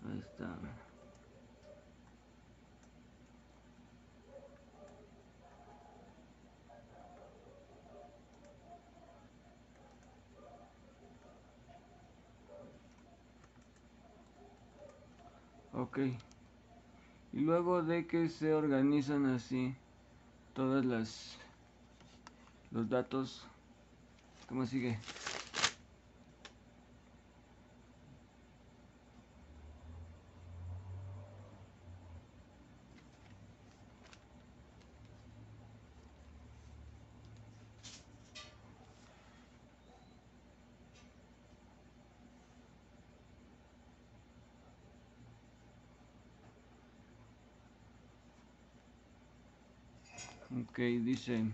Ahí 0.05 0.18
está. 0.18 0.59
Okay. 15.74 16.18
Y 17.33 17.40
luego 17.40 17.83
de 17.83 18.07
que 18.07 18.29
se 18.29 18.53
organizan 18.55 19.27
así 19.27 19.75
todas 20.55 20.85
las 20.85 21.38
los 22.71 22.88
datos, 22.88 23.47
¿cómo 24.49 24.66
sigue? 24.66 24.99
Ok, 50.55 50.72
dice. 50.83 51.45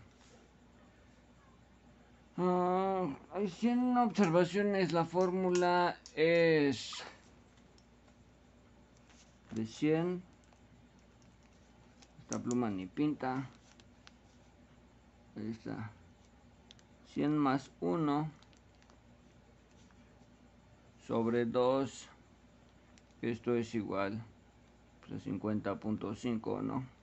Ah, 2.36 3.08
hay 3.32 3.48
100 3.48 3.96
observaciones. 3.96 4.92
La 4.92 5.04
fórmula 5.04 5.96
es 6.14 6.92
de 9.52 9.66
100. 9.66 10.22
Esta 12.22 12.38
pluma 12.42 12.70
ni 12.70 12.86
pinta. 12.86 13.48
Ahí 15.36 15.50
está. 15.50 15.90
100 17.14 17.38
más 17.38 17.70
1 17.80 18.30
sobre 21.06 21.44
2. 21.44 22.08
Esto 23.22 23.56
es 23.56 23.74
igual 23.74 24.22
pues, 25.00 25.20
a 25.20 25.24
50.5, 25.24 26.62
¿no? 26.62 26.97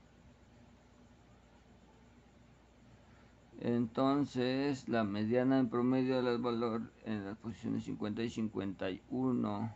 Entonces, 3.65 4.88
la 4.88 5.04
mediana 5.04 5.58
en 5.58 5.69
promedio 5.69 6.21
del 6.21 6.38
valor 6.38 6.84
en 7.04 7.25
las 7.25 7.36
posiciones 7.36 7.84
50 7.86 8.21
y 8.21 8.30
51. 8.30 9.71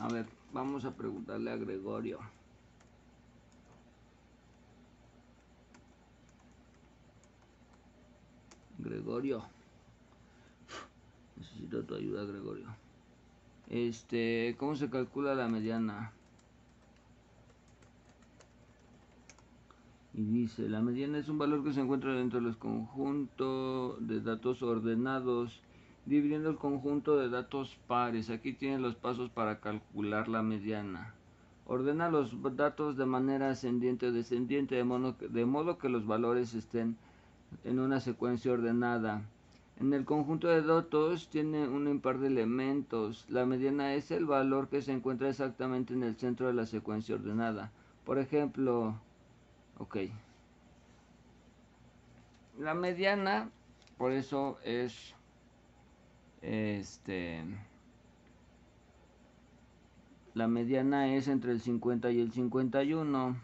A 0.00 0.08
ver, 0.08 0.26
vamos 0.52 0.84
a 0.84 0.90
preguntarle 0.90 1.52
a 1.52 1.56
Gregorio. 1.56 2.18
Gregorio. 9.12 9.42
Necesito 11.36 11.84
tu 11.84 11.96
ayuda, 11.96 12.24
Gregorio. 12.24 12.66
Este, 13.68 14.56
¿cómo 14.58 14.74
se 14.74 14.88
calcula 14.88 15.34
la 15.34 15.48
mediana? 15.48 16.12
Y 20.14 20.22
dice, 20.22 20.66
la 20.66 20.80
mediana 20.80 21.18
es 21.18 21.28
un 21.28 21.36
valor 21.36 21.62
que 21.62 21.74
se 21.74 21.82
encuentra 21.82 22.14
dentro 22.14 22.40
de 22.40 22.46
los 22.46 22.56
conjuntos 22.56 23.96
de 24.06 24.22
datos 24.22 24.62
ordenados, 24.62 25.60
dividiendo 26.06 26.48
el 26.48 26.56
conjunto 26.56 27.18
de 27.18 27.28
datos 27.28 27.76
pares. 27.86 28.30
Aquí 28.30 28.54
tienen 28.54 28.80
los 28.80 28.94
pasos 28.94 29.28
para 29.28 29.60
calcular 29.60 30.28
la 30.28 30.42
mediana. 30.42 31.14
Ordena 31.66 32.10
los 32.10 32.32
datos 32.56 32.96
de 32.96 33.04
manera 33.04 33.50
ascendiente 33.50 34.06
o 34.06 34.12
descendiente, 34.12 34.74
de 34.74 34.84
modo 34.84 35.16
de 35.20 35.44
modo 35.44 35.76
que 35.76 35.90
los 35.90 36.06
valores 36.06 36.54
estén 36.54 36.96
en 37.64 37.78
una 37.78 38.00
secuencia 38.00 38.52
ordenada. 38.52 39.22
En 39.80 39.92
el 39.92 40.04
conjunto 40.04 40.48
de 40.48 40.62
datos 40.62 41.28
tiene 41.28 41.66
un 41.66 41.88
impar 41.88 42.18
de 42.18 42.28
elementos. 42.28 43.24
La 43.28 43.46
mediana 43.46 43.94
es 43.94 44.10
el 44.10 44.26
valor 44.26 44.68
que 44.68 44.82
se 44.82 44.92
encuentra 44.92 45.28
exactamente 45.28 45.94
en 45.94 46.02
el 46.02 46.16
centro 46.16 46.46
de 46.46 46.54
la 46.54 46.66
secuencia 46.66 47.14
ordenada. 47.14 47.72
Por 48.04 48.18
ejemplo, 48.18 48.94
ok. 49.78 49.96
La 52.58 52.74
mediana, 52.74 53.50
por 53.96 54.12
eso 54.12 54.58
es 54.64 55.14
este 56.42 57.44
la 60.34 60.48
mediana 60.48 61.14
es 61.14 61.28
entre 61.28 61.52
el 61.52 61.60
50 61.60 62.10
y 62.10 62.20
el 62.20 62.32
51. 62.32 63.36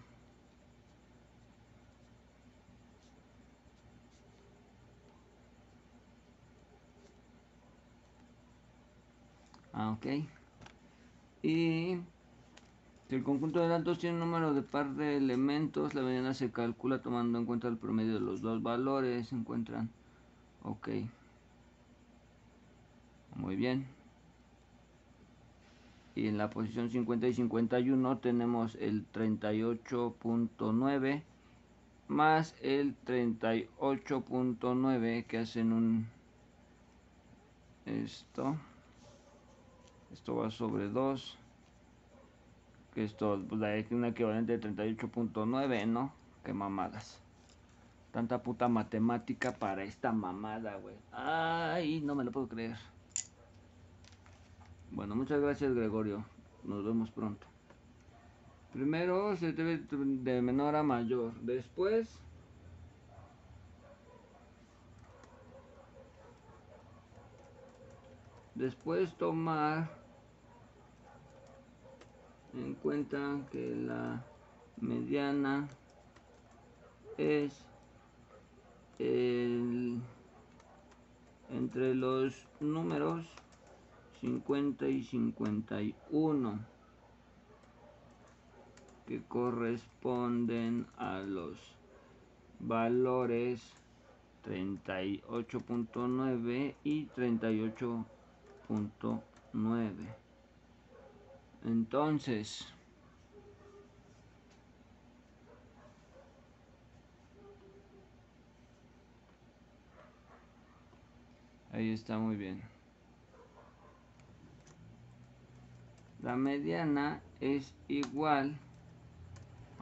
Ah, 9.79 9.93
ok. 9.93 10.07
Y 11.43 11.99
si 13.09 13.15
el 13.15 13.23
conjunto 13.23 13.61
de 13.61 13.69
datos 13.69 14.01
tiene 14.01 14.15
un 14.15 14.21
número 14.21 14.53
de 14.53 14.63
par 14.63 14.97
de 14.97 15.17
elementos, 15.17 15.95
la 15.95 16.03
mediana 16.03 16.35
se 16.35 16.51
calcula 16.51 17.01
tomando 17.01 17.39
en 17.39 17.47
cuenta 17.47 17.69
el 17.69 17.77
promedio 17.77 18.15
de 18.15 18.21
los 18.21 18.43
dos 18.43 18.61
valores. 18.61 19.29
Se 19.29 19.37
encuentran. 19.37 19.89
Ok. 20.65 20.89
Muy 23.37 23.55
bien. 23.55 23.87
Y 26.17 26.27
en 26.27 26.39
la 26.39 26.51
posición 26.51 26.91
50 26.91 27.29
y 27.29 27.35
51 27.35 28.19
tenemos 28.19 28.75
el 28.81 29.07
38.9 29.13 31.23
más 32.09 32.57
el 32.63 32.97
38.9 33.05 35.25
que 35.25 35.39
hacen 35.39 35.73
un 35.73 36.09
esto 37.87 38.57
esto 40.13 40.37
va 40.37 40.51
sobre 40.51 40.89
2 40.89 41.39
que 42.95 43.05
esto 43.05 43.41
pues 43.49 43.63
hay 43.63 43.87
un 43.91 44.05
equivalente 44.05 44.59
de 44.59 44.75
38.9 44.75 45.87
no 45.87 46.13
qué 46.45 46.53
mamadas. 46.53 47.21
Tanta 48.13 48.43
puta 48.43 48.69
matemática 48.69 49.53
para 49.53 49.85
esta 49.85 50.13
mamada 50.13 50.77
güey. 50.77 50.97
Ay 51.13 52.01
no 52.01 52.15
me 52.15 52.25
lo 52.25 52.33
puedo 52.33 52.49
creer. 52.49 52.77
Bueno 54.91 55.15
muchas 55.15 55.41
gracias 55.41 55.75
Gregorio. 55.75 56.25
Nos 56.65 56.85
vemos 56.85 57.11
pronto. 57.11 57.47
Primero 58.73 59.37
se 59.37 59.53
debe 59.53 59.79
de 59.79 60.43
menor 60.43 60.77
a 60.77 60.83
mayor. 60.83 61.35
Después 61.41 62.19
después 68.59 69.15
tomar 69.15 69.89
en 72.53 72.75
cuenta 72.75 73.39
que 73.53 73.77
la 73.77 74.25
mediana 74.81 75.69
es 77.17 77.65
el, 78.99 80.01
entre 81.51 81.95
los 81.95 82.35
números 82.59 83.25
50 84.21 84.89
y 84.89 85.05
51 85.05 86.59
que 89.07 89.23
corresponden 89.23 90.85
a 90.97 91.21
los 91.21 91.77
valores 92.59 93.63
38.9 94.45 96.75
y 96.83 97.07
38.9 98.69 99.93
entonces 101.65 102.67
ahí 111.73 111.93
está 111.93 112.19
muy 112.19 112.37
bien. 112.37 112.63
La 116.23 116.37
mediana 116.37 117.21
es 117.41 117.73
igual 117.87 118.57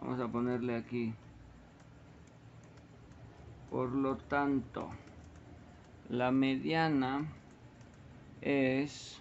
vamos 0.01 0.21
a 0.21 0.29
ponerle 0.29 0.77
aquí. 0.77 1.15
Por 3.71 3.93
lo 3.93 4.17
tanto 4.17 4.91
la 6.09 6.31
mediana 6.31 7.27
es 8.41 9.21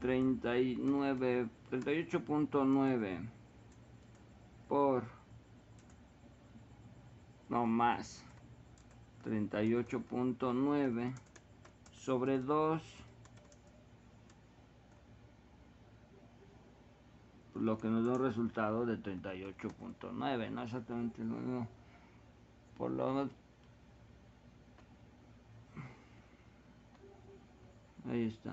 treinta 0.00 0.58
y 0.58 0.76
nueve 0.76 1.48
treinta 1.68 1.92
y 1.92 2.02
ocho 2.02 2.24
punto 2.24 2.64
nueve 2.64 3.20
por 4.68 5.04
no 7.48 7.66
más 7.66 8.22
treinta 9.22 9.62
y 9.62 9.74
ocho 9.74 10.00
punto 10.00 10.52
nueve 10.52 11.12
sobre 12.04 12.38
2 12.38 12.82
lo 17.54 17.78
que 17.78 17.88
nos 17.88 18.04
da 18.04 18.12
un 18.12 18.22
resultado 18.22 18.84
de 18.84 18.98
38.9 18.98 20.50
no 20.50 20.62
exactamente 20.62 21.24
lo 21.24 21.36
mismo. 21.36 21.68
Por 22.76 22.90
lo 22.90 23.30
ahí 28.08 28.28
está 28.28 28.52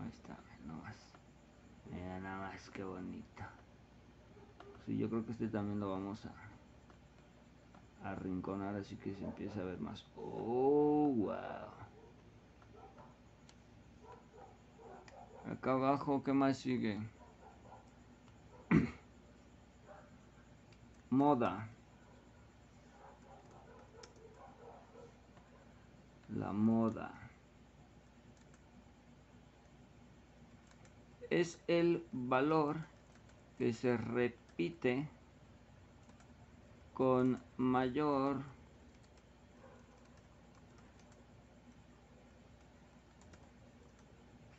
ahí 0.00 0.08
está 0.08 0.36
no 0.66 0.74
más 0.82 0.96
mira 1.90 2.20
nada 2.20 2.48
más 2.48 2.70
que 2.70 2.84
bonito 2.84 3.42
sí 4.86 4.96
yo 4.96 5.08
creo 5.08 5.24
que 5.24 5.32
este 5.32 5.48
también 5.48 5.80
lo 5.80 5.90
vamos 5.90 6.24
a 6.26 6.52
arrinconar 8.04 8.74
así 8.76 8.96
que 8.96 9.14
se 9.14 9.24
empieza 9.24 9.60
a 9.60 9.64
ver 9.64 9.80
más. 9.80 10.04
Oh, 10.16 11.12
wow. 11.16 11.32
Acá 15.50 15.72
abajo, 15.72 16.22
¿qué 16.22 16.32
más 16.32 16.58
sigue? 16.58 17.00
Moda. 21.10 21.68
La 26.36 26.52
moda. 26.52 27.12
Es 31.30 31.58
el 31.66 32.06
valor 32.12 32.76
que 33.58 33.72
se 33.72 33.96
repite 33.96 35.08
con 36.94 37.40
mayor 37.56 38.42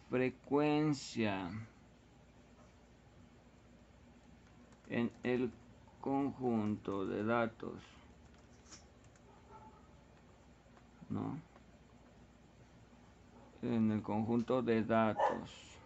frecuencia 0.10 1.50
en 4.90 5.12
el 5.24 5.52
conjunto 6.02 7.06
de 7.06 7.24
datos 7.24 7.74
¿no? 11.10 11.53
En 13.64 13.92
el 13.92 14.02
conjunto 14.02 14.62
de 14.62 14.84
datos. 14.84 15.78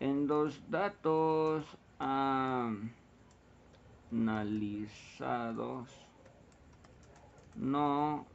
En 0.00 0.26
los 0.26 0.68
datos 0.68 1.64
analizados 4.10 5.88
no 7.54 8.26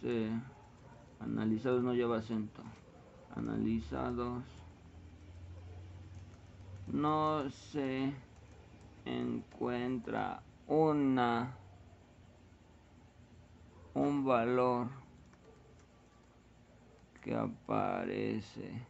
se 0.00 0.30
analizados 1.20 1.82
no 1.82 1.92
lleva 1.94 2.18
acento. 2.18 2.62
Analizados 3.34 4.42
no 6.86 7.50
se 7.50 8.14
encuentra 9.04 10.42
una 10.66 11.54
un 13.96 14.26
valor 14.26 14.88
que 17.22 17.34
aparece 17.34 18.86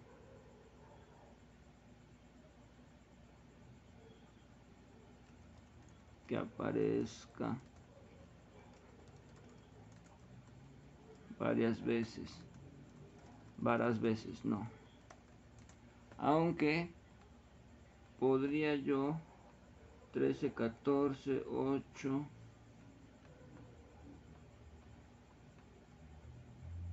que 6.26 6.36
aparezca 6.36 7.56
varias 11.38 11.80
veces 11.84 12.42
varias 13.58 14.00
veces 14.00 14.44
no. 14.44 14.68
Aunque 16.18 16.90
podría 18.18 18.74
yo 18.74 19.16
13 20.12 20.52
14 20.52 21.44
8 21.48 22.26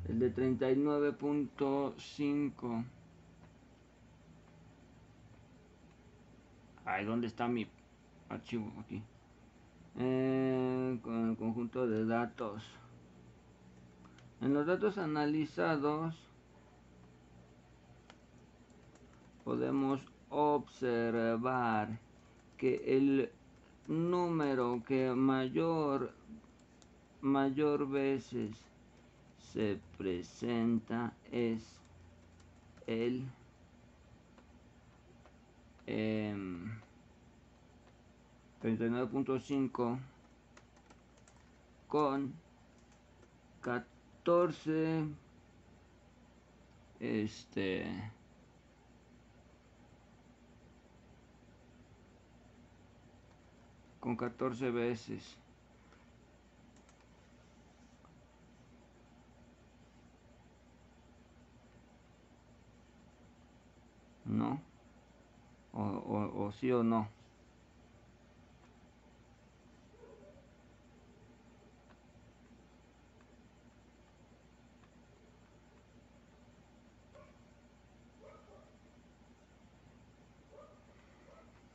el 0.09 0.19
de 0.19 0.33
39.5 0.33 2.83
ahí 6.85 7.05
donde 7.05 7.27
está 7.27 7.47
mi 7.47 7.67
archivo 8.29 8.71
aquí. 8.81 9.01
Eh, 9.97 10.99
con 11.03 11.29
el 11.29 11.37
conjunto 11.37 11.87
de 11.87 12.05
datos. 12.05 12.63
En 14.41 14.53
los 14.53 14.65
datos 14.65 14.97
analizados 14.97 16.15
podemos 19.43 20.01
observar 20.29 21.99
que 22.57 22.97
el 22.97 23.29
número 23.87 24.81
que 24.85 25.13
mayor 25.13 26.11
mayor 27.21 27.89
veces 27.89 28.51
se 29.53 29.79
presenta 29.97 31.13
es 31.31 31.63
el 32.87 33.23
eh, 35.85 36.35
39.5 38.63 39.99
con 41.87 42.33
14 43.61 45.05
este 46.99 48.11
con 53.99 54.15
14 54.15 54.71
veces 54.71 55.37
no 64.25 64.69
o, 65.71 65.81
o, 66.45 66.51
sí 66.51 66.71
o 66.71 66.83
no 66.83 67.01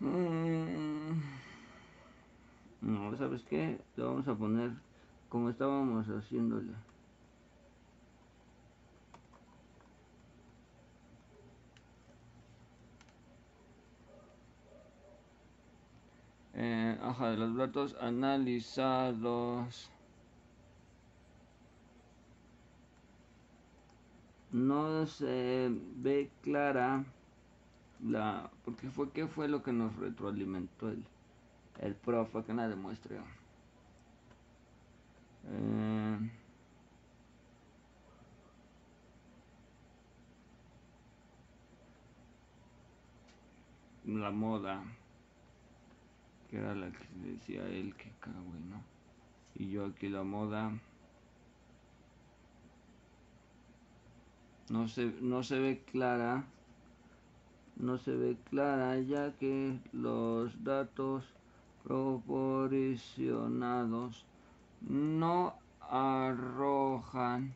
Mm. 0.01 1.23
No, 2.81 3.17
¿sabes 3.17 3.45
qué? 3.45 3.85
Le 3.95 4.03
vamos 4.05 4.27
a 4.29 4.37
poner 4.37 4.73
como 5.29 5.51
estábamos 5.51 6.07
haciéndole. 6.07 6.75
Eh, 16.61 16.99
de 17.21 17.37
los 17.37 17.57
datos 17.57 17.97
analizados. 18.01 19.89
No 24.51 25.07
se 25.07 25.69
ve 25.71 26.31
clara 26.43 27.05
la... 28.05 28.51
Porque 28.65 28.91
fue, 28.91 29.11
¿qué 29.13 29.29
fue 29.29 29.47
lo 29.47 29.63
que 29.63 29.73
nos 29.73 29.95
retroalimentó 29.97 30.89
el, 30.91 31.05
el 31.81 31.95
profe? 31.95 32.43
Que 32.43 32.55
nada 32.55 32.69
demuestre. 32.71 33.19
Eh, 35.47 36.19
la 44.07 44.31
moda 44.33 44.83
que 46.49 46.59
era 46.59 46.75
la 46.75 46.91
que 46.91 47.07
decía 47.23 47.67
él 47.69 47.95
que 47.95 48.11
cago, 48.21 48.55
¿no? 48.71 48.83
Y 49.55 49.71
yo 49.71 49.87
aquí 49.87 50.09
la 50.09 50.23
moda 50.23 50.73
no 54.71 54.89
se, 54.89 55.07
no 55.21 55.43
se 55.43 55.59
ve 55.59 55.83
clara, 55.91 56.45
no 57.77 57.99
se 57.99 58.13
ve 58.13 58.37
clara 58.51 58.99
ya 59.01 59.33
que 59.37 59.79
los 59.93 60.65
datos 60.65 61.25
proporcionados 61.85 64.25
no 64.81 65.55
arrojan 65.81 67.55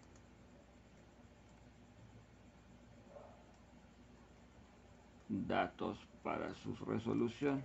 datos 5.28 5.98
para 6.22 6.54
su 6.54 6.74
resolución. 6.76 7.64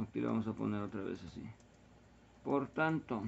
Aquí 0.00 0.20
lo 0.20 0.28
vamos 0.28 0.46
a 0.46 0.52
poner 0.52 0.82
otra 0.82 1.02
vez 1.02 1.22
así. 1.24 1.42
Por 2.42 2.68
tanto, 2.68 3.22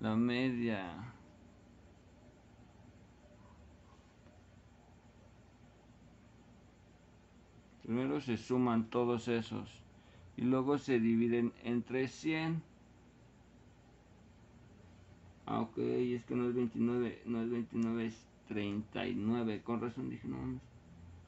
la 0.00 0.14
media 0.14 1.14
Primero 7.88 8.20
se 8.20 8.36
suman 8.36 8.90
todos 8.90 9.28
esos 9.28 9.82
y 10.36 10.42
luego 10.42 10.76
se 10.76 11.00
dividen 11.00 11.54
entre 11.64 12.06
100. 12.06 12.62
Ah, 15.46 15.62
ok, 15.62 15.78
es 15.78 16.22
que 16.26 16.34
no 16.34 16.50
es 16.50 16.54
29, 16.54 17.22
no 17.24 17.40
es 17.40 17.48
29, 17.48 18.06
es 18.06 18.26
39. 18.48 19.62
Con 19.62 19.80
razón 19.80 20.10
dije, 20.10 20.28
no 20.28 20.36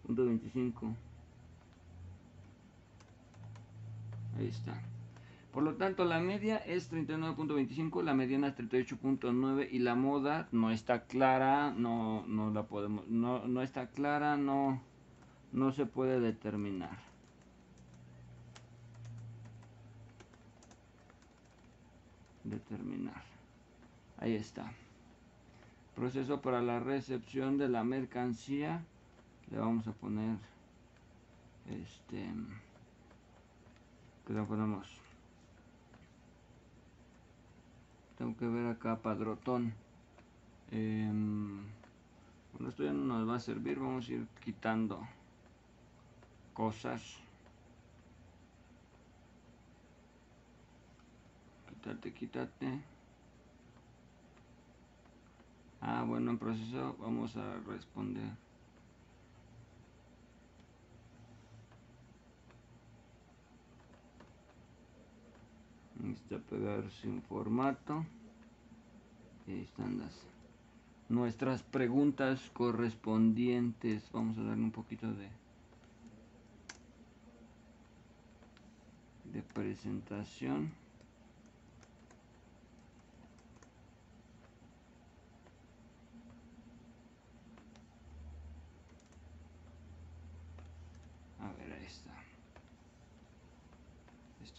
punto 0.07 0.27
25. 0.27 0.95
Ahí 4.37 4.49
está. 4.49 4.90
Por 5.53 5.65
lo 5.65 5.75
tanto, 5.75 6.05
la 6.05 6.21
media 6.21 6.59
es 6.59 6.93
39.25, 6.93 8.03
la 8.03 8.15
mediana 8.15 8.49
es 8.49 8.57
38.9 8.57 9.69
y 9.71 9.81
la 9.81 9.97
moda 9.97 10.49
no 10.53 10.71
está 10.71 11.05
clara, 11.07 11.73
no, 11.77 12.25
no 12.29 12.51
la 12.51 12.65
podemos, 12.65 13.09
no, 13.09 13.47
no 13.49 13.63
está 13.63 13.89
clara, 13.89 14.37
no 14.37 14.81
no 15.53 15.73
se 15.73 15.87
puede 15.87 16.21
determinar. 16.21 16.99
Determinar. 22.45 23.23
Ahí 24.19 24.35
está. 24.35 24.73
Proceso 25.95 26.41
para 26.41 26.63
la 26.63 26.81
recepción 26.81 27.59
de 27.59 27.69
la 27.69 27.85
mercancía. 27.85 28.83
Le 29.51 29.59
vamos 29.59 29.87
a 29.89 29.93
poner 29.93 30.37
este 31.67 32.31
que 34.27 34.33
lo 34.33 34.47
ponemos 34.47 35.00
tengo 38.21 38.37
que 38.37 38.47
ver 38.47 38.67
acá 38.67 39.01
padrotón 39.01 39.73
em, 40.71 41.65
bueno 42.53 42.69
esto 42.69 42.85
ya 42.85 42.93
no 42.93 43.05
nos 43.07 43.27
va 43.27 43.37
a 43.37 43.41
servir 43.41 43.79
vamos 43.79 44.11
a 44.11 44.13
ir 44.13 44.27
quitando 44.45 45.01
cosas. 46.61 47.17
Quítate, 51.69 52.13
quítate. 52.13 52.81
Ah, 55.81 56.05
bueno, 56.07 56.33
en 56.33 56.39
proceso 56.39 56.95
vamos 57.01 57.35
a 57.39 57.57
responder. 57.67 58.50
Necesita 66.03 66.39
pegar 66.39 66.91
sin 67.03 67.23
formato. 67.23 68.05
Ahí 69.47 69.63
están 69.63 69.99
las 69.99 70.15
nuestras 71.09 71.63
preguntas 71.63 72.51
correspondientes. 72.53 74.11
Vamos 74.13 74.39
a 74.39 74.43
darle 74.43 74.65
un 74.65 74.71
poquito 74.71 75.13
de 75.13 75.29
de 79.33 79.43
presentación 79.43 80.73
a 91.39 91.53
ver 91.53 91.73
ahí 91.73 91.87
está 91.87 92.11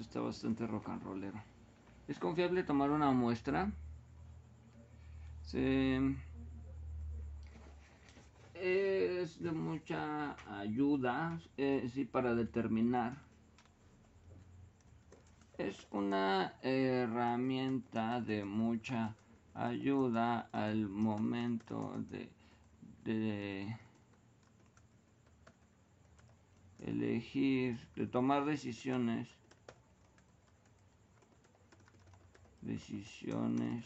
está 0.02 0.20
bastante 0.20 0.68
rock 0.68 0.90
and 0.90 1.04
rollero. 1.04 1.42
Es 2.08 2.20
confiable 2.20 2.64
tomar 2.64 2.90
una 2.92 3.12
muestra 3.12 3.72
es 8.62 9.42
de 9.42 9.52
mucha 9.52 10.36
ayuda 10.60 11.40
eh, 11.58 11.90
sí, 11.94 12.06
para 12.06 12.36
determinar. 12.36 13.18
Es 15.58 15.88
una 15.92 16.54
herramienta 16.62 18.22
de 18.22 18.46
mucha 18.46 19.16
ayuda 19.54 20.50
al 20.52 20.88
momento 20.88 21.96
de, 23.04 23.76
elegir, 26.80 27.80
de 27.96 28.08
tomar 28.08 28.46
decisiones, 28.46 29.28
decisiones 32.62 33.86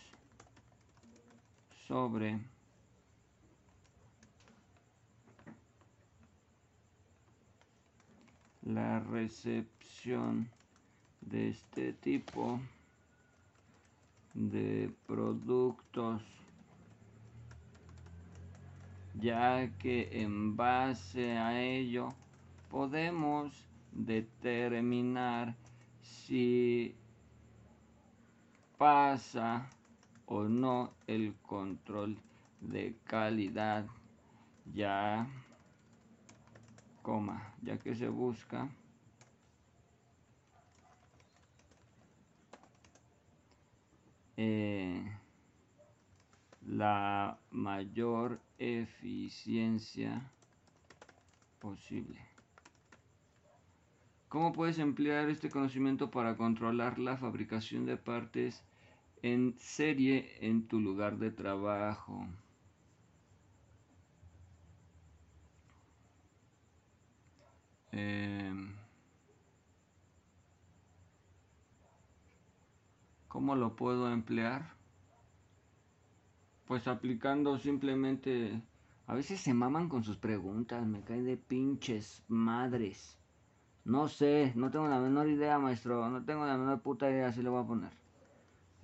sobre 1.88 2.39
la 8.63 8.99
recepción 8.99 10.49
de 11.21 11.49
este 11.49 11.93
tipo 11.93 12.59
de 14.34 14.91
productos 15.07 16.21
ya 19.21 19.69
que 19.80 20.09
en 20.11 20.57
base 20.57 21.38
a 21.38 21.61
ello 21.61 22.13
podemos 22.69 23.53
determinar 23.91 25.55
si 26.01 26.93
pasa 28.78 29.69
o 30.26 30.43
no 30.43 30.93
el 31.07 31.36
control 31.41 32.17
de 32.61 32.95
calidad 33.05 33.86
ya 34.73 35.28
coma 37.01 37.53
ya 37.61 37.78
que 37.78 37.95
se 37.95 38.09
busca 38.09 38.67
eh, 44.38 45.03
la 46.65 47.38
mayor 47.51 48.39
eficiencia 48.57 50.32
posible. 51.59 52.34
¿Cómo 54.30 54.53
puedes 54.53 54.80
emplear 54.80 55.30
este 55.30 55.49
conocimiento 55.49 56.11
para 56.11 56.36
controlar 56.36 56.99
la 56.99 57.17
fabricación 57.17 57.86
de 57.86 57.97
partes 57.97 58.63
en 59.21 59.55
serie 59.57 60.38
en 60.41 60.67
tu 60.67 60.80
lugar 60.80 61.17
de 61.17 61.32
trabajo? 61.32 62.28
Em, 67.91 68.76
¿Cómo 73.28 73.55
lo 73.55 73.76
puedo 73.76 74.11
emplear? 74.11 74.76
Pues 76.65 76.88
aplicando 76.88 77.57
simplemente... 77.59 78.61
A 79.07 79.13
veces 79.13 79.39
se 79.39 79.53
maman 79.53 79.88
con 79.88 80.03
sus 80.03 80.17
preguntas, 80.17 80.86
me 80.88 81.03
caen 81.03 81.26
de 81.26 81.38
pinches 81.38 82.23
madres. 82.28 83.19
No 83.86 84.07
sé, 84.07 84.51
no 84.55 84.71
tengo 84.71 84.88
la 84.88 84.99
menor 84.99 85.29
idea, 85.29 85.59
maestro. 85.59 86.09
No 86.09 86.23
tengo 86.25 86.45
la 86.45 86.57
menor 86.57 86.81
puta 86.81 87.09
idea, 87.09 87.27
así 87.27 87.43
lo 87.43 87.51
voy 87.51 87.63
a 87.63 87.67
poner. 87.67 87.91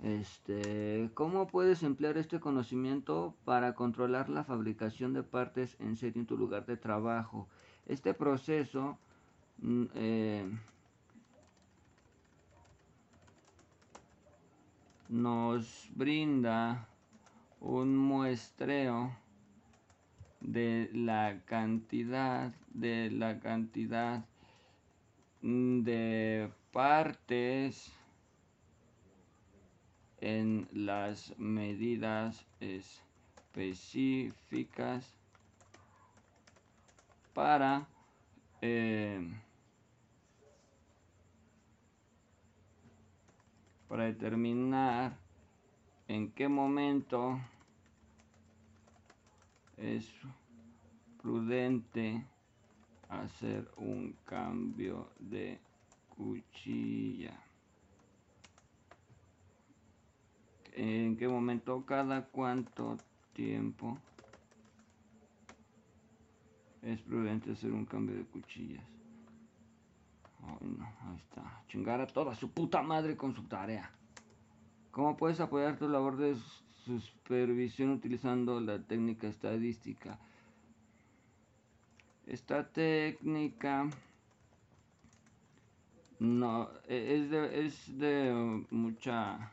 Este, 0.00 1.10
¿cómo 1.14 1.48
puedes 1.48 1.82
emplear 1.82 2.16
este 2.18 2.40
conocimiento 2.40 3.34
para 3.44 3.74
controlar 3.74 4.28
la 4.28 4.44
fabricación 4.44 5.12
de 5.12 5.22
partes 5.24 5.76
en 5.80 5.96
serie 5.96 6.20
en 6.20 6.26
tu 6.26 6.36
lugar 6.36 6.66
de 6.66 6.76
trabajo? 6.76 7.48
Este 7.86 8.14
proceso 8.14 8.96
mm, 9.58 9.84
eh, 9.94 10.58
nos 15.08 15.88
brinda 15.94 16.86
un 17.60 17.96
muestreo 17.96 19.16
de 20.40 20.90
la 20.92 21.40
cantidad 21.44 22.52
de 22.72 23.10
la 23.10 23.40
cantidad 23.40 24.24
de 25.42 26.50
partes 26.70 27.92
en 30.20 30.68
las 30.72 31.36
medidas 31.36 32.46
específicas 32.60 35.12
para 37.34 37.88
eh, 38.60 39.28
para 43.88 44.04
determinar 44.04 45.18
en 46.06 46.30
qué 46.30 46.48
momento 46.48 47.40
es 49.76 50.08
prudente 51.20 52.24
hacer 53.20 53.70
un 53.76 54.16
cambio 54.24 55.10
de 55.18 55.58
cuchilla. 56.08 57.38
¿En 60.74 61.16
qué 61.16 61.28
momento? 61.28 61.84
¿Cada 61.84 62.24
cuánto 62.26 62.96
tiempo 63.34 63.98
es 66.80 67.00
prudente 67.02 67.52
hacer 67.52 67.72
un 67.72 67.84
cambio 67.84 68.16
de 68.16 68.24
cuchillas? 68.24 68.84
ahí 70.50 71.16
está. 71.16 71.62
Chingar 71.68 72.00
a 72.00 72.06
toda 72.06 72.34
su 72.34 72.50
puta 72.50 72.82
madre 72.82 73.16
con 73.16 73.34
su 73.34 73.42
tarea. 73.44 73.90
¿Cómo 74.90 75.16
puedes 75.16 75.40
apoyar 75.40 75.78
tu 75.78 75.88
labor 75.88 76.16
de 76.16 76.36
supervisión 76.84 77.90
utilizando 77.90 78.60
la 78.60 78.78
técnica 78.82 79.28
estadística? 79.28 80.18
Esta 82.26 82.64
técnica 82.64 83.90
no 86.20 86.70
e, 86.86 87.16
es 87.16 87.30
de, 87.30 87.66
es 87.66 87.98
de 87.98 88.64
mucha 88.70 89.52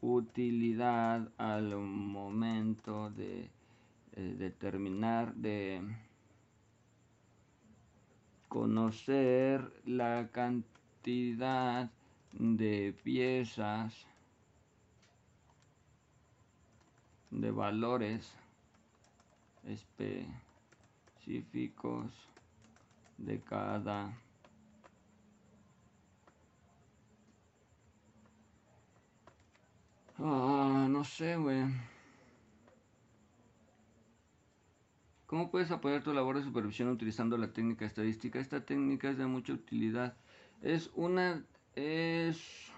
utilidad 0.00 1.28
al 1.36 1.76
momento 1.76 3.10
de 3.10 3.50
eh, 4.12 4.34
determinar 4.38 5.34
de 5.34 5.82
conocer 8.48 9.72
la 9.84 10.28
cantidad 10.32 11.90
de 12.32 12.94
piezas 13.02 14.06
de 17.30 17.50
valores 17.50 18.32
de 23.18 23.40
cada 23.40 24.12
ah, 30.18 30.86
no 30.90 31.04
sé, 31.04 31.36
güey. 31.36 31.64
¿Cómo 35.26 35.50
puedes 35.50 35.70
apoyar 35.70 36.02
tu 36.02 36.12
labor 36.12 36.36
de 36.36 36.42
supervisión 36.42 36.88
utilizando 36.88 37.36
la 37.36 37.52
técnica 37.52 37.86
estadística? 37.86 38.40
Esta 38.40 38.64
técnica 38.64 39.10
es 39.10 39.16
de 39.16 39.26
mucha 39.26 39.52
utilidad. 39.52 40.16
Es 40.62 40.90
una 40.94 41.44
es 41.76 42.72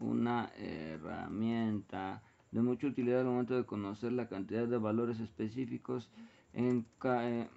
una 0.00 0.50
herramienta 0.56 2.22
de 2.52 2.60
mucha 2.60 2.86
utilidad 2.86 3.20
al 3.20 3.26
momento 3.26 3.56
de 3.56 3.64
conocer 3.64 4.12
la 4.12 4.28
cantidad 4.28 4.68
de 4.68 4.78
valores 4.78 5.20
específicos 5.20 6.10
en, 6.52 6.86
eh, 7.04 7.48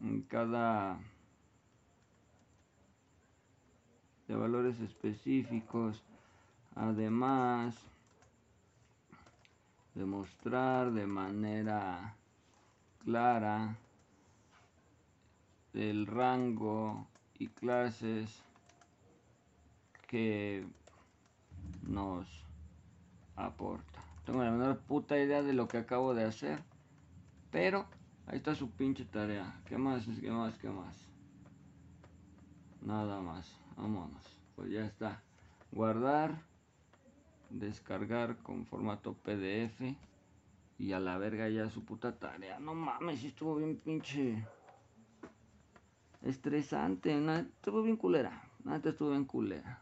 en 0.00 0.22
cada 0.22 1.00
de 4.28 4.36
valores 4.36 4.80
específicos. 4.80 6.02
Además 6.74 7.76
demostrar 9.94 10.92
de 10.92 11.06
manera 11.06 12.16
clara 13.04 13.76
el 15.74 16.06
rango 16.06 17.06
y 17.38 17.48
clases 17.48 18.42
que 20.06 20.64
nos 21.82 22.41
aporta. 23.36 24.00
Tengo 24.24 24.42
la 24.42 24.50
menor 24.50 24.78
puta 24.80 25.18
idea 25.18 25.42
de 25.42 25.52
lo 25.52 25.68
que 25.68 25.78
acabo 25.78 26.14
de 26.14 26.24
hacer, 26.24 26.62
pero 27.50 27.86
ahí 28.26 28.36
está 28.36 28.54
su 28.54 28.70
pinche 28.70 29.04
tarea. 29.04 29.60
¿Qué 29.64 29.76
más? 29.76 30.06
¿Qué 30.20 30.30
más? 30.30 30.56
¿Qué 30.58 30.68
más? 30.68 30.96
Nada 32.80 33.20
más. 33.20 33.58
Vámonos. 33.76 34.22
Pues 34.54 34.70
ya 34.70 34.84
está. 34.84 35.22
Guardar 35.72 36.42
descargar 37.52 38.38
con 38.38 38.66
formato 38.66 39.14
PDF 39.14 39.94
y 40.78 40.92
a 40.92 41.00
la 41.00 41.18
verga 41.18 41.48
ya 41.48 41.68
su 41.70 41.84
puta 41.84 42.18
tarea. 42.18 42.58
No 42.58 42.74
mames, 42.74 43.22
estuvo 43.24 43.56
bien 43.56 43.76
pinche 43.76 44.44
estresante, 46.22 47.18
estuvo 47.40 47.82
bien 47.82 47.96
culera, 47.96 48.42
nada 48.64 48.90
estuvo 48.90 49.10
bien 49.10 49.24
culera. 49.24 49.81